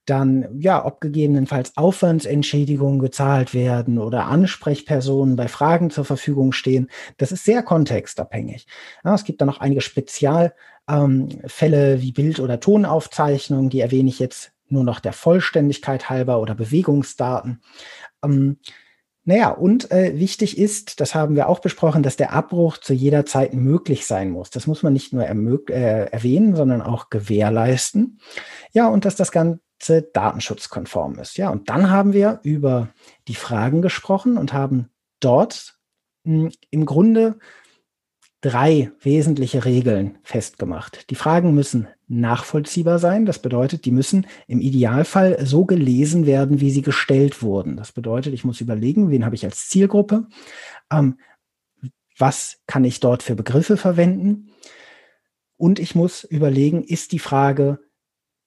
[0.05, 6.89] dann, ja, ob gegebenenfalls Aufwandsentschädigungen gezahlt werden oder Ansprechpersonen bei Fragen zur Verfügung stehen.
[7.17, 8.67] Das ist sehr kontextabhängig.
[9.05, 10.53] Ja, es gibt dann noch einige Spezialfälle
[10.89, 16.55] ähm, wie Bild- oder Tonaufzeichnungen, die erwähne ich jetzt nur noch der Vollständigkeit halber oder
[16.55, 17.61] Bewegungsdaten.
[18.23, 18.57] Ähm,
[19.25, 23.25] naja, und äh, wichtig ist, das haben wir auch besprochen, dass der Abbruch zu jeder
[23.25, 24.49] Zeit möglich sein muss.
[24.49, 28.19] Das muss man nicht nur äh, erwähnen, sondern auch gewährleisten.
[28.73, 31.37] Ja, und dass das Ganze datenschutzkonform ist.
[31.37, 32.89] Ja, und dann haben wir über
[33.29, 34.89] die Fragen gesprochen und haben
[35.21, 35.77] dort
[36.25, 37.39] mh, hm, im Grunde
[38.41, 41.09] drei wesentliche Regeln festgemacht.
[41.09, 41.87] Die Fragen müssen
[42.19, 43.25] nachvollziehbar sein.
[43.25, 47.77] Das bedeutet, die müssen im Idealfall so gelesen werden, wie sie gestellt wurden.
[47.77, 50.27] Das bedeutet, ich muss überlegen, wen habe ich als Zielgruppe,
[50.91, 51.17] ähm,
[52.17, 54.51] was kann ich dort für Begriffe verwenden
[55.57, 57.79] und ich muss überlegen, ist die Frage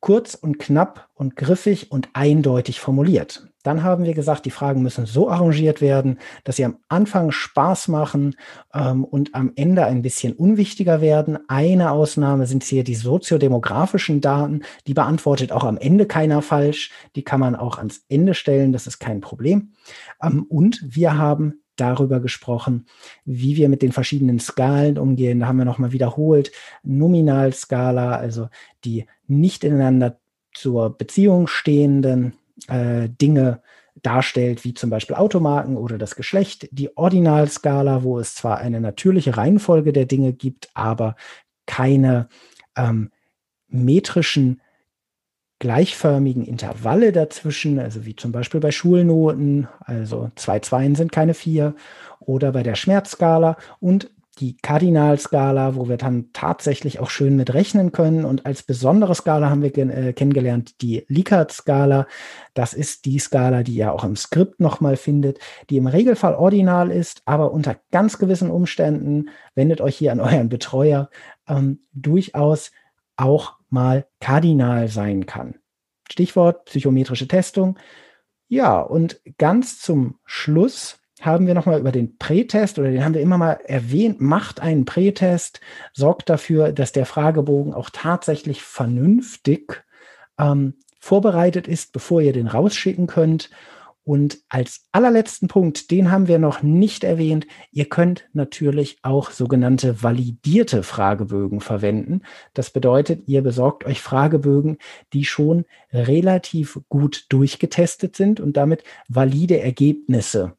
[0.01, 3.49] kurz und knapp und griffig und eindeutig formuliert.
[3.67, 7.89] Dann haben wir gesagt, die Fragen müssen so arrangiert werden, dass sie am Anfang Spaß
[7.89, 8.37] machen
[8.73, 11.37] ähm, und am Ende ein bisschen unwichtiger werden.
[11.49, 14.63] Eine Ausnahme sind hier die soziodemografischen Daten.
[14.87, 16.93] Die beantwortet auch am Ende keiner falsch.
[17.17, 18.73] Die kann man auch ans Ende stellen.
[18.73, 19.73] Das ist kein Problem.
[20.23, 22.87] Ähm, und wir haben darüber gesprochen,
[23.25, 25.41] wie wir mit den verschiedenen Skalen umgehen.
[25.41, 26.53] Da haben wir nochmal wiederholt.
[26.85, 28.49] Nominalskala, also
[28.85, 30.21] die nicht ineinander
[30.55, 32.35] zur Beziehung stehenden
[32.69, 33.61] äh, Dinge
[34.03, 39.37] darstellt, wie zum Beispiel Automarken oder das Geschlecht, die Ordinalskala, wo es zwar eine natürliche
[39.37, 41.17] Reihenfolge der Dinge gibt, aber
[41.67, 42.29] keine
[42.77, 43.11] ähm,
[43.69, 44.61] metrischen
[45.59, 51.75] gleichförmigen Intervalle dazwischen, also wie zum Beispiel bei Schulnoten, also zwei Zweien sind keine vier,
[52.21, 53.57] oder bei der Schmerzskala.
[53.81, 58.25] Und die Kardinalskala, wo wir dann tatsächlich auch schön mit rechnen können.
[58.25, 62.07] Und als besondere Skala haben wir äh, kennengelernt die Likert-Skala.
[62.55, 65.39] Das ist die Skala, die ihr auch im Skript nochmal findet,
[65.71, 70.49] die im Regelfall ordinal ist, aber unter ganz gewissen Umständen, wendet euch hier an euren
[70.49, 71.09] Betreuer,
[71.49, 72.73] ähm, durchaus
[73.17, 75.57] auch mal kardinal sein kann.
[76.11, 77.79] Stichwort psychometrische Testung.
[78.49, 83.23] Ja, und ganz zum Schluss haben wir nochmal über den Prätest oder den haben wir
[83.23, 85.61] immer mal erwähnt, macht einen Prätest,
[85.93, 89.85] sorgt dafür, dass der Fragebogen auch tatsächlich vernünftig
[90.39, 93.51] ähm, vorbereitet ist, bevor ihr den rausschicken könnt.
[94.05, 100.01] Und als allerletzten Punkt, den haben wir noch nicht erwähnt, ihr könnt natürlich auch sogenannte
[100.01, 102.23] validierte Fragebögen verwenden.
[102.55, 104.79] Das bedeutet, ihr besorgt euch Fragebögen,
[105.13, 110.57] die schon relativ gut durchgetestet sind und damit valide Ergebnisse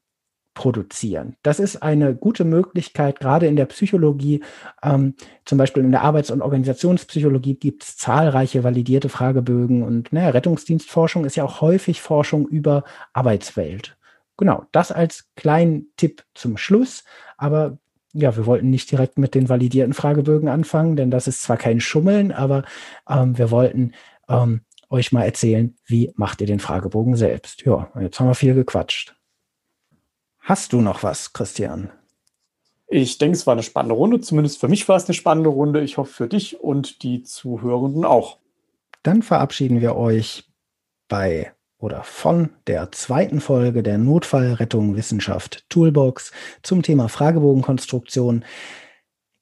[0.58, 1.36] produzieren.
[1.44, 4.44] Das ist eine gute Möglichkeit, gerade in der Psychologie,
[4.82, 5.14] ähm,
[5.46, 11.26] zum Beispiel in der Arbeits- und Organisationspsychologie gibt es zahlreiche validierte Fragebögen und naja, Rettungsdienstforschung
[11.26, 12.84] ist ja auch häufig Forschung über
[13.14, 13.98] Arbeitswelt.
[14.36, 17.04] Genau, das als kleinen Tipp zum Schluss,
[17.38, 17.78] aber
[18.14, 21.80] ja, wir wollten nicht direkt mit den validierten Fragebögen anfangen, denn das ist zwar kein
[21.80, 22.64] Schummeln, aber
[23.08, 23.92] ähm, wir wollten
[24.28, 27.64] ähm, euch mal erzählen, wie macht ihr den Fragebogen selbst.
[27.64, 29.17] Ja, jetzt haben wir viel gequatscht.
[30.48, 31.92] Hast du noch was, Christian?
[32.88, 34.22] Ich denke, es war eine spannende Runde.
[34.22, 35.82] Zumindest für mich war es eine spannende Runde.
[35.82, 38.38] Ich hoffe für dich und die Zuhörenden auch.
[39.04, 40.46] Dann verabschieden wir euch
[41.10, 46.32] bei oder von der zweiten Folge der Notfallrettung Wissenschaft Toolbox
[46.64, 48.46] zum Thema Fragebogenkonstruktion.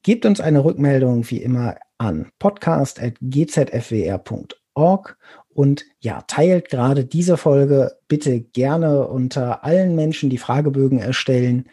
[0.01, 5.17] Gebt uns eine Rückmeldung wie immer an podcast.gzfwr.org
[5.55, 11.69] und ja, teilt gerade diese Folge bitte gerne unter allen Menschen, die Fragebögen erstellen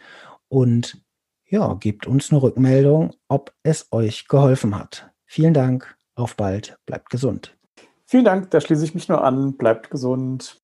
[0.47, 1.03] und
[1.45, 5.11] ja, gebt uns eine Rückmeldung, ob es euch geholfen hat.
[5.25, 7.57] Vielen Dank, auf bald, bleibt gesund.
[8.05, 10.62] Vielen Dank, da schließe ich mich nur an, bleibt gesund.